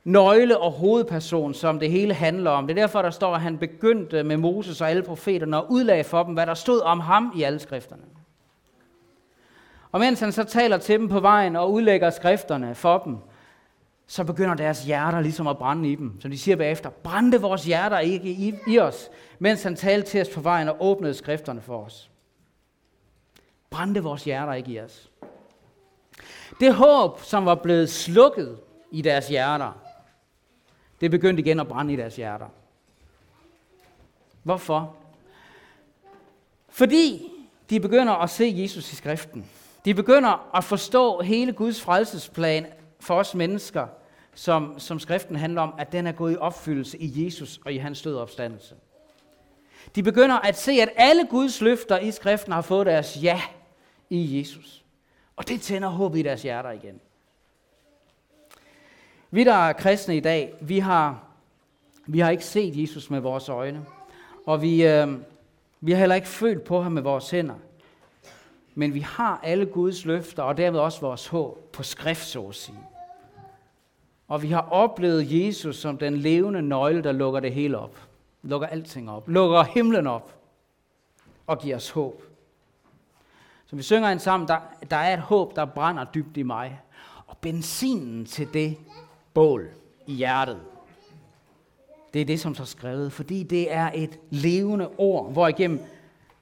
nøgle 0.04 0.58
og 0.58 0.72
hovedperson, 0.72 1.54
som 1.54 1.78
det 1.78 1.90
hele 1.90 2.14
handler 2.14 2.50
om. 2.50 2.66
Det 2.66 2.78
er 2.78 2.82
derfor, 2.82 3.02
der 3.02 3.10
står, 3.10 3.34
at 3.34 3.40
han 3.40 3.58
begyndte 3.58 4.22
med 4.22 4.36
Moses 4.36 4.80
og 4.80 4.90
alle 4.90 5.02
profeterne 5.02 5.56
og 5.56 5.70
udlagde 5.70 6.04
for 6.04 6.22
dem, 6.22 6.34
hvad 6.34 6.46
der 6.46 6.54
stod 6.54 6.80
om 6.80 7.00
ham 7.00 7.32
i 7.36 7.42
alle 7.42 7.58
skrifterne. 7.58 8.02
Og 9.92 10.00
mens 10.00 10.20
han 10.20 10.32
så 10.32 10.44
taler 10.44 10.78
til 10.78 10.98
dem 10.98 11.08
på 11.08 11.20
vejen 11.20 11.56
og 11.56 11.72
udlægger 11.72 12.10
skrifterne 12.10 12.74
for 12.74 12.98
dem, 12.98 13.16
så 14.12 14.24
begynder 14.24 14.54
deres 14.54 14.84
hjerter 14.84 15.20
ligesom 15.20 15.46
at 15.46 15.58
brænde 15.58 15.92
i 15.92 15.94
dem. 15.94 16.20
Som 16.20 16.30
de 16.30 16.38
siger 16.38 16.56
bagefter, 16.56 16.90
brændte 16.90 17.40
vores 17.40 17.64
hjerter 17.64 17.98
ikke 17.98 18.30
i, 18.30 18.54
i 18.66 18.78
os, 18.78 19.10
mens 19.38 19.62
han 19.62 19.76
talte 19.76 20.10
til 20.10 20.20
os 20.20 20.28
på 20.28 20.40
vejen 20.40 20.68
og 20.68 20.76
åbnede 20.80 21.14
skrifterne 21.14 21.60
for 21.60 21.84
os. 21.84 22.10
Brændte 23.70 24.02
vores 24.02 24.24
hjerter 24.24 24.52
ikke 24.52 24.72
i 24.72 24.80
os. 24.80 25.10
Det 26.60 26.74
håb, 26.74 27.20
som 27.20 27.46
var 27.46 27.54
blevet 27.54 27.90
slukket 27.90 28.58
i 28.90 29.02
deres 29.02 29.28
hjerter, 29.28 29.72
det 31.00 31.10
begyndte 31.10 31.42
igen 31.42 31.60
at 31.60 31.68
brænde 31.68 31.92
i 31.92 31.96
deres 31.96 32.16
hjerter. 32.16 32.48
Hvorfor? 34.42 34.96
Fordi 36.68 37.32
de 37.70 37.80
begynder 37.80 38.12
at 38.12 38.30
se 38.30 38.54
Jesus 38.56 38.92
i 38.92 38.96
skriften. 38.96 39.50
De 39.84 39.94
begynder 39.94 40.56
at 40.56 40.64
forstå 40.64 41.20
hele 41.20 41.52
Guds 41.52 41.82
frelsesplan 41.82 42.66
for 43.00 43.14
os 43.14 43.34
mennesker, 43.34 43.86
som, 44.34 44.78
som 44.78 44.98
skriften 44.98 45.36
handler 45.36 45.62
om, 45.62 45.74
at 45.78 45.92
den 45.92 46.06
er 46.06 46.12
gået 46.12 46.32
i 46.32 46.36
opfyldelse 46.36 46.98
i 46.98 47.24
Jesus 47.24 47.60
og 47.64 47.72
i 47.72 47.76
hans 47.76 48.02
død 48.02 48.16
opstandelse. 48.16 48.74
De 49.94 50.02
begynder 50.02 50.38
at 50.38 50.58
se, 50.58 50.72
at 50.72 50.88
alle 50.96 51.26
Guds 51.30 51.60
løfter 51.60 51.98
i 51.98 52.10
skriften 52.10 52.52
har 52.52 52.62
fået 52.62 52.86
deres 52.86 53.18
ja 53.22 53.42
i 54.10 54.38
Jesus. 54.38 54.84
Og 55.36 55.48
det 55.48 55.60
tænder 55.60 55.88
håb 55.88 56.16
i 56.16 56.22
deres 56.22 56.42
hjerter 56.42 56.70
igen. 56.70 57.00
Vi, 59.30 59.44
der 59.44 59.54
er 59.54 59.72
kristne 59.72 60.16
i 60.16 60.20
dag, 60.20 60.54
vi 60.60 60.78
har, 60.78 61.24
vi 62.06 62.18
har 62.18 62.30
ikke 62.30 62.44
set 62.44 62.80
Jesus 62.80 63.10
med 63.10 63.20
vores 63.20 63.48
øjne. 63.48 63.84
Og 64.46 64.62
vi, 64.62 64.86
øh, 64.86 65.18
vi 65.80 65.92
har 65.92 65.98
heller 65.98 66.14
ikke 66.14 66.28
følt 66.28 66.64
på 66.64 66.82
ham 66.82 66.92
med 66.92 67.02
vores 67.02 67.30
hænder. 67.30 67.54
Men 68.74 68.94
vi 68.94 69.00
har 69.00 69.40
alle 69.42 69.66
Guds 69.66 70.04
løfter, 70.04 70.42
og 70.42 70.56
dermed 70.56 70.80
også 70.80 71.00
vores 71.00 71.26
håb 71.26 71.72
på 71.72 71.82
skrift, 71.82 72.26
så 72.26 72.42
at 72.42 72.54
sige. 72.54 72.78
Og 74.28 74.42
vi 74.42 74.48
har 74.48 74.68
oplevet 74.70 75.44
Jesus 75.44 75.76
som 75.76 75.98
den 75.98 76.16
levende 76.16 76.62
nøgle, 76.62 77.02
der 77.02 77.12
lukker 77.12 77.40
det 77.40 77.52
hele 77.52 77.78
op. 77.78 78.08
Lukker 78.42 78.66
alting 78.66 79.10
op. 79.10 79.28
Lukker 79.28 79.62
himlen 79.62 80.06
op. 80.06 80.34
Og 81.46 81.58
giver 81.58 81.76
os 81.76 81.90
håb. 81.90 82.22
Så 83.66 83.76
vi 83.76 83.82
synger 83.82 84.08
en 84.08 84.18
sammen, 84.18 84.48
der, 84.48 84.58
der 84.90 84.96
er 84.96 85.14
et 85.14 85.20
håb, 85.20 85.56
der 85.56 85.64
brænder 85.64 86.04
dybt 86.04 86.36
i 86.36 86.42
mig. 86.42 86.80
Og 87.26 87.38
benzinen 87.38 88.24
til 88.26 88.48
det 88.54 88.76
bål 89.34 89.68
i 90.06 90.12
hjertet, 90.12 90.60
det 92.14 92.20
er 92.20 92.24
det, 92.24 92.40
som 92.40 92.54
så 92.54 92.62
er 92.62 92.66
skrevet, 92.66 93.12
fordi 93.12 93.42
det 93.42 93.72
er 93.72 93.90
et 93.94 94.18
levende 94.30 94.90
ord, 94.98 95.32
hvor 95.32 95.48
igennem 95.48 95.80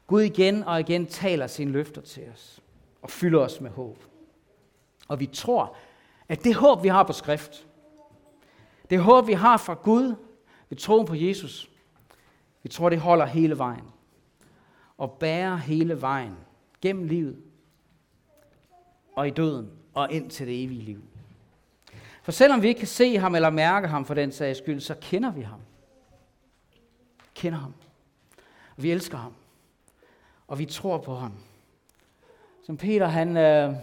Gud 0.06 0.22
igen 0.22 0.64
og 0.64 0.80
igen 0.80 1.06
taler 1.06 1.46
sine 1.46 1.70
løfter 1.70 2.00
til 2.00 2.22
os 2.34 2.60
og 3.02 3.10
fylder 3.10 3.40
os 3.40 3.60
med 3.60 3.70
håb. 3.70 3.98
Og 5.08 5.20
vi 5.20 5.26
tror, 5.26 5.74
at 6.28 6.44
det 6.44 6.54
håb, 6.54 6.82
vi 6.82 6.88
har 6.88 7.02
på 7.02 7.12
skrift, 7.12 7.66
det 8.90 9.00
håb, 9.00 9.26
vi 9.26 9.32
har 9.32 9.56
fra 9.56 9.74
Gud 9.74 10.14
ved 10.68 10.78
troen 10.78 11.06
på 11.06 11.14
Jesus, 11.14 11.70
vi 12.62 12.68
tror, 12.68 12.88
det 12.88 13.00
holder 13.00 13.26
hele 13.26 13.58
vejen 13.58 13.84
og 14.98 15.12
bærer 15.12 15.56
hele 15.56 16.00
vejen 16.00 16.36
gennem 16.80 17.04
livet 17.04 17.36
og 19.16 19.28
i 19.28 19.30
døden 19.30 19.70
og 19.94 20.12
ind 20.12 20.30
til 20.30 20.46
det 20.46 20.64
evige 20.64 20.82
liv. 20.82 21.02
For 22.22 22.32
selvom 22.32 22.62
vi 22.62 22.68
ikke 22.68 22.78
kan 22.78 22.88
se 22.88 23.18
ham 23.18 23.34
eller 23.34 23.50
mærke 23.50 23.88
ham 23.88 24.04
for 24.04 24.14
den 24.14 24.32
sags 24.32 24.58
skyld, 24.58 24.80
så 24.80 24.94
kender 25.00 25.32
vi 25.32 25.40
ham. 25.40 25.60
Kender 27.34 27.58
ham. 27.58 27.74
Og 28.76 28.82
vi 28.82 28.90
elsker 28.90 29.18
ham. 29.18 29.34
Og 30.48 30.58
vi 30.58 30.64
tror 30.64 30.98
på 30.98 31.14
ham. 31.14 31.32
Som 32.62 32.76
Peter, 32.76 33.06
han, 33.06 33.36
øh, 33.36 33.74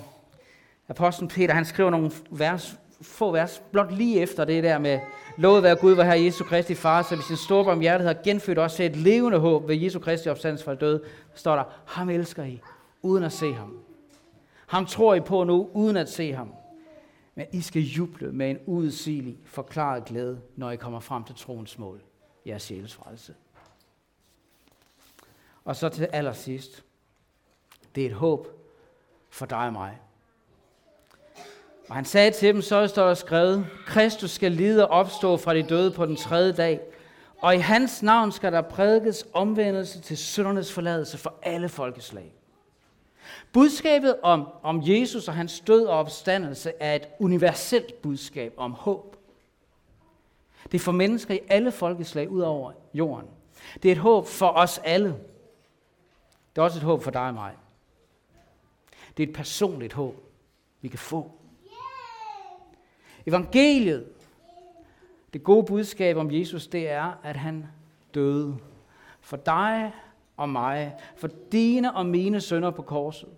apostlen 0.87 1.27
Peter, 1.27 1.53
han 1.53 1.65
skriver 1.65 1.89
nogle 1.89 2.11
vers, 2.29 2.79
få 3.01 3.31
vers, 3.31 3.61
blot 3.71 3.91
lige 3.91 4.21
efter 4.21 4.45
det 4.45 4.63
der 4.63 4.77
med, 4.77 4.99
lovet 5.37 5.63
være 5.63 5.75
Gud, 5.75 5.93
var 5.93 6.03
her 6.03 6.13
Jesu 6.13 6.43
Kristi 6.43 6.75
far, 6.75 7.01
så 7.01 7.15
hvis 7.15 7.25
sin 7.25 7.37
store 7.37 7.65
barmhjertighed 7.65 8.15
har 8.15 8.23
genfødt 8.23 8.59
os 8.59 8.73
til 8.73 8.85
et 8.85 8.95
levende 8.95 9.37
håb 9.37 9.67
ved 9.67 9.75
Jesu 9.75 9.99
Kristi 9.99 10.27
opstandelse 10.29 10.65
fra 10.65 10.75
død, 10.75 11.03
står 11.35 11.55
der, 11.55 11.63
ham 11.85 12.09
elsker 12.09 12.43
I, 12.43 12.61
uden 13.01 13.23
at 13.23 13.31
se 13.31 13.53
ham. 13.53 13.79
Ham 14.67 14.85
tror 14.85 15.15
I 15.15 15.19
på 15.19 15.43
nu, 15.43 15.69
uden 15.73 15.97
at 15.97 16.09
se 16.09 16.33
ham. 16.33 16.53
Men 17.35 17.45
I 17.51 17.61
skal 17.61 17.81
juble 17.81 18.31
med 18.31 18.49
en 18.49 18.59
udsigelig, 18.65 19.37
forklaret 19.45 20.05
glæde, 20.05 20.41
når 20.55 20.71
I 20.71 20.75
kommer 20.75 20.99
frem 20.99 21.23
til 21.23 21.35
troens 21.35 21.77
mål, 21.77 22.01
jeres 22.45 22.63
sjæles 22.63 22.93
frelse. 22.93 23.35
Og 25.65 25.75
så 25.75 25.89
til 25.89 26.07
allersidst, 26.13 26.83
det 27.95 28.03
er 28.03 28.07
et 28.09 28.15
håb 28.15 28.47
for 29.29 29.45
dig 29.45 29.57
og 29.57 29.73
mig. 29.73 29.99
Og 31.89 31.95
han 31.95 32.05
sagde 32.05 32.31
til 32.31 32.53
dem, 32.53 32.61
så 32.61 32.87
står 32.87 33.07
der 33.07 33.13
skrevet, 33.13 33.67
Kristus 33.85 34.31
skal 34.31 34.51
lide 34.51 34.87
og 34.87 34.99
opstå 34.99 35.37
fra 35.37 35.53
de 35.53 35.63
døde 35.63 35.91
på 35.91 36.05
den 36.05 36.15
tredje 36.15 36.51
dag, 36.51 36.79
og 37.37 37.55
i 37.55 37.57
hans 37.57 38.03
navn 38.03 38.31
skal 38.31 38.51
der 38.51 38.61
prædikes 38.61 39.25
omvendelse 39.33 40.01
til 40.01 40.17
syndernes 40.17 40.73
forladelse 40.73 41.17
for 41.17 41.33
alle 41.43 41.69
folkeslag. 41.69 42.33
Budskabet 43.53 44.15
om, 44.23 44.47
om 44.63 44.81
Jesus 44.83 45.27
og 45.27 45.33
hans 45.33 45.59
død 45.59 45.85
og 45.85 45.99
opstandelse 45.99 46.73
er 46.79 46.95
et 46.95 47.07
universelt 47.19 48.01
budskab 48.01 48.53
om 48.57 48.71
håb. 48.71 49.15
Det 50.71 50.73
er 50.73 50.79
for 50.79 50.91
mennesker 50.91 51.33
i 51.33 51.39
alle 51.49 51.71
folkeslag 51.71 52.29
ud 52.29 52.41
over 52.41 52.71
jorden. 52.93 53.27
Det 53.83 53.89
er 53.89 53.91
et 53.91 53.97
håb 53.97 54.27
for 54.27 54.47
os 54.47 54.77
alle. 54.83 55.09
Det 56.55 56.61
er 56.61 56.61
også 56.61 56.79
et 56.79 56.83
håb 56.83 57.03
for 57.03 57.11
dig 57.11 57.27
og 57.27 57.33
mig. 57.33 57.53
Det 59.17 59.23
er 59.23 59.27
et 59.27 59.35
personligt 59.35 59.93
håb, 59.93 60.15
vi 60.81 60.87
kan 60.87 60.99
få. 60.99 61.36
Evangeliet, 63.27 64.05
det 65.33 65.43
gode 65.43 65.65
budskab 65.65 66.17
om 66.17 66.31
Jesus, 66.31 66.67
det 66.67 66.89
er, 66.89 67.19
at 67.23 67.35
han 67.35 67.65
døde 68.13 68.57
for 69.21 69.37
dig 69.37 69.93
og 70.37 70.49
mig, 70.49 70.95
for 71.15 71.29
dine 71.51 71.95
og 71.95 72.05
mine 72.05 72.41
sønder 72.41 72.71
på 72.71 72.81
korset. 72.81 73.29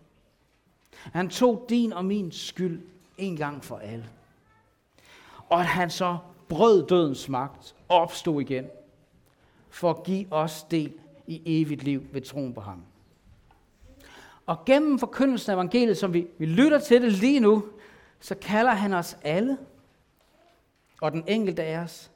Han 0.96 1.30
tog 1.30 1.66
din 1.70 1.94
og 1.94 2.06
min 2.06 2.32
skyld 2.32 2.82
en 3.18 3.38
gang 3.38 3.64
for 3.64 3.78
alle. 3.78 4.10
Og 5.50 5.60
at 5.60 5.66
han 5.66 5.90
så 5.90 6.18
brød 6.48 6.88
dødens 6.88 7.30
magt 7.30 7.76
og 7.88 7.98
opstod 7.98 8.42
igen, 8.42 8.66
for 9.70 9.90
at 9.90 10.04
give 10.04 10.26
os 10.32 10.64
del 10.64 10.94
i 11.28 11.42
evigt 11.46 11.84
liv 11.84 12.04
ved 12.12 12.22
troen 12.22 12.54
på 12.54 12.62
ham. 12.62 12.84
Og 14.46 14.66
gennem 14.66 15.00
forkyndelsen 15.00 15.52
af 15.52 15.56
evangeliet, 15.56 15.98
som 15.98 16.14
vi, 16.14 16.28
vi 16.38 16.46
lytter 16.46 16.80
til 16.80 17.02
det 17.02 17.12
lige 17.12 17.40
nu, 17.40 17.64
så 18.20 18.36
kalder 18.36 18.72
han 18.72 18.94
os 18.94 19.18
alle, 19.24 19.58
og 21.02 21.12
den 21.12 21.24
enkelte 21.28 21.64
af 21.64 21.78
os 21.78 22.12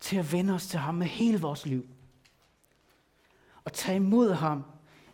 til 0.00 0.16
at 0.16 0.32
vende 0.32 0.54
os 0.54 0.66
til 0.66 0.78
ham 0.78 0.94
med 0.94 1.06
hele 1.06 1.40
vores 1.40 1.66
liv. 1.66 1.86
Og 3.64 3.72
tage 3.72 3.96
imod 3.96 4.32
ham 4.32 4.64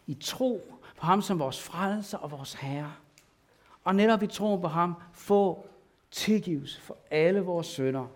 i 0.06 0.14
tro 0.14 0.72
på 0.96 1.06
ham 1.06 1.22
som 1.22 1.38
vores 1.38 1.62
frelser 1.62 2.18
og 2.18 2.30
vores 2.30 2.54
herre. 2.54 2.94
Og 3.84 3.94
netop 3.94 4.22
i 4.22 4.26
tro 4.26 4.56
på 4.56 4.68
ham 4.68 4.94
få 5.12 5.66
tilgivelse 6.10 6.80
for 6.80 6.96
alle 7.10 7.40
vores 7.40 7.66
sønder 7.66 8.06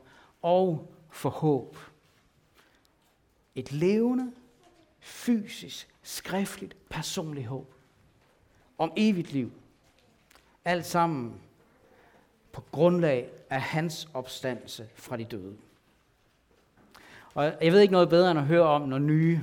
og 0.42 0.92
for 1.10 1.30
håb. 1.30 1.76
Et 3.54 3.72
levende, 3.72 4.32
fysisk, 5.00 5.88
skriftligt, 6.02 6.76
personligt 6.88 7.46
håb. 7.46 7.74
Om 8.78 8.92
evigt 8.96 9.32
liv. 9.32 9.52
Alt 10.64 10.86
sammen 10.86 11.40
på 12.52 12.64
grundlag 12.72 13.30
af 13.50 13.60
hans 13.60 14.08
opstandelse 14.14 14.86
fra 14.94 15.16
de 15.16 15.24
døde. 15.24 15.54
Og 17.34 17.52
jeg 17.62 17.72
ved 17.72 17.80
ikke 17.80 17.92
noget 17.92 18.08
bedre 18.08 18.30
end 18.30 18.40
at 18.40 18.46
høre 18.46 18.62
om, 18.62 18.82
når 18.82 18.98
nye 18.98 19.40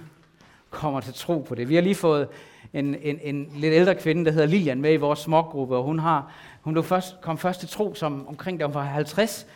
kommer 0.70 1.00
til 1.00 1.14
tro 1.14 1.40
på 1.40 1.56
det. 1.56 1.70
Vi 1.70 1.76
har 1.76 1.82
lige 1.82 1.96
fået 1.96 2.28
en, 2.74 2.96
en, 2.96 3.20
en 3.22 3.52
lidt 3.56 3.74
ældre 3.74 3.96
kvinde, 3.96 4.26
der 4.26 4.32
hedder 4.32 4.48
Lilian, 4.48 4.82
med 4.82 4.94
i 4.94 4.98
vores 4.98 5.20
smågruppe, 5.20 5.76
og 5.76 5.84
hun, 5.84 6.00
har, 6.00 6.34
hun 6.62 6.74
blev 6.74 6.84
først, 6.84 7.22
kom 7.22 7.38
først 7.38 7.60
til 7.60 7.70
tro 7.70 7.96
som 7.96 8.28
omkring 8.28 8.60
da 8.60 8.66
hun 8.66 8.74
var 8.74 8.84
50. 8.84 9.48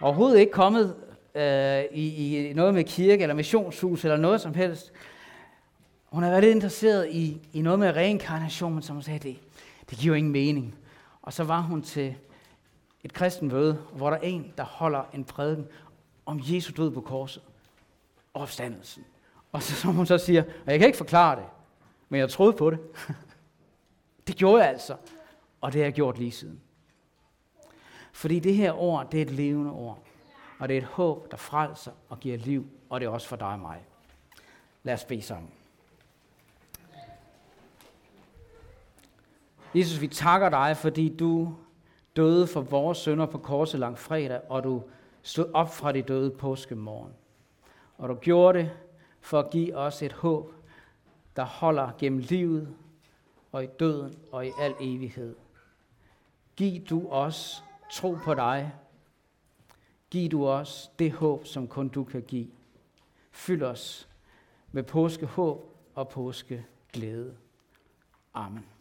Overhovedet 0.00 0.40
ikke 0.40 0.52
kommet 0.52 0.94
øh, 1.34 1.84
i, 1.92 2.36
i 2.48 2.52
noget 2.52 2.74
med 2.74 2.84
kirke 2.84 3.22
eller 3.22 3.34
missionshus 3.34 4.04
eller 4.04 4.16
noget 4.16 4.40
som 4.40 4.54
helst. 4.54 4.92
Hun 6.04 6.22
har 6.22 6.30
været 6.30 6.42
lidt 6.42 6.54
interesseret 6.54 7.08
i, 7.10 7.40
i 7.52 7.62
noget 7.62 7.78
med 7.78 7.96
reinkarnation, 7.96 8.74
men 8.74 8.82
som 8.82 8.96
hun 8.96 9.02
sagde, 9.02 9.18
det, 9.18 9.36
det 9.90 9.98
giver 9.98 10.14
ingen 10.16 10.32
mening. 10.32 10.74
Og 11.22 11.32
så 11.32 11.44
var 11.44 11.60
hun 11.60 11.82
til 11.82 12.14
et 13.04 13.12
kristen 13.12 13.48
møde, 13.48 13.74
hvor 13.92 14.10
der 14.10 14.16
er 14.16 14.20
en, 14.20 14.52
der 14.56 14.64
holder 14.64 15.04
en 15.12 15.24
prædiken 15.24 15.66
om 16.26 16.40
Jesu 16.42 16.72
død 16.76 16.90
på 16.90 17.00
korset 17.00 17.42
og 18.34 18.42
opstandelsen. 18.42 19.04
Og 19.52 19.62
så, 19.62 19.74
som 19.74 19.94
hun 19.94 20.06
så 20.06 20.18
siger, 20.18 20.42
og 20.42 20.72
jeg 20.72 20.78
kan 20.78 20.86
ikke 20.86 20.98
forklare 20.98 21.36
det, 21.36 21.44
men 22.08 22.20
jeg 22.20 22.30
troede 22.30 22.52
på 22.52 22.70
det. 22.70 22.78
det 24.26 24.36
gjorde 24.36 24.62
jeg 24.62 24.70
altså, 24.70 24.96
og 25.60 25.72
det 25.72 25.80
har 25.80 25.86
jeg 25.86 25.92
gjort 25.92 26.18
lige 26.18 26.32
siden. 26.32 26.60
Fordi 28.12 28.38
det 28.38 28.54
her 28.54 28.72
ord, 28.72 29.10
det 29.10 29.18
er 29.18 29.22
et 29.22 29.30
levende 29.30 29.70
ord. 29.70 29.98
Og 30.58 30.68
det 30.68 30.74
er 30.74 30.78
et 30.78 30.86
håb, 30.86 31.30
der 31.30 31.36
frelser 31.36 31.92
og 32.08 32.20
giver 32.20 32.38
liv, 32.38 32.66
og 32.90 33.00
det 33.00 33.06
er 33.06 33.10
også 33.10 33.28
for 33.28 33.36
dig 33.36 33.48
og 33.48 33.58
mig. 33.58 33.84
Lad 34.82 34.94
os 34.94 35.04
bede 35.04 35.22
sammen. 35.22 35.50
Jesus, 39.74 40.00
vi 40.00 40.08
takker 40.08 40.48
dig, 40.48 40.76
fordi 40.76 41.16
du 41.16 41.54
døde 42.16 42.46
for 42.46 42.60
vores 42.60 42.98
sønder 42.98 43.26
på 43.26 43.38
korset 43.38 43.80
lang 43.80 43.98
fredag, 43.98 44.40
og 44.48 44.64
du 44.64 44.82
stod 45.22 45.50
op 45.54 45.74
fra 45.74 45.92
de 45.92 46.02
døde 46.02 46.30
påskemorgen. 46.30 47.12
Og 47.98 48.08
du 48.08 48.14
gjorde 48.14 48.58
det 48.58 48.70
for 49.20 49.40
at 49.40 49.50
give 49.50 49.76
os 49.76 50.02
et 50.02 50.12
håb, 50.12 50.54
der 51.36 51.44
holder 51.44 51.90
gennem 51.98 52.18
livet 52.18 52.68
og 53.52 53.64
i 53.64 53.66
døden 53.66 54.14
og 54.32 54.46
i 54.46 54.50
al 54.60 54.74
evighed. 54.80 55.34
Giv 56.56 56.84
du 56.84 57.08
os 57.08 57.64
tro 57.92 58.16
på 58.24 58.34
dig. 58.34 58.72
Giv 60.10 60.30
du 60.30 60.48
os 60.48 60.90
det 60.98 61.12
håb, 61.12 61.46
som 61.46 61.68
kun 61.68 61.88
du 61.88 62.04
kan 62.04 62.22
give. 62.22 62.48
Fyld 63.32 63.62
os 63.62 64.08
med 64.72 64.82
påskehåb 64.82 65.76
og 65.94 66.08
påskeglæde. 66.08 67.36
Amen. 68.34 68.73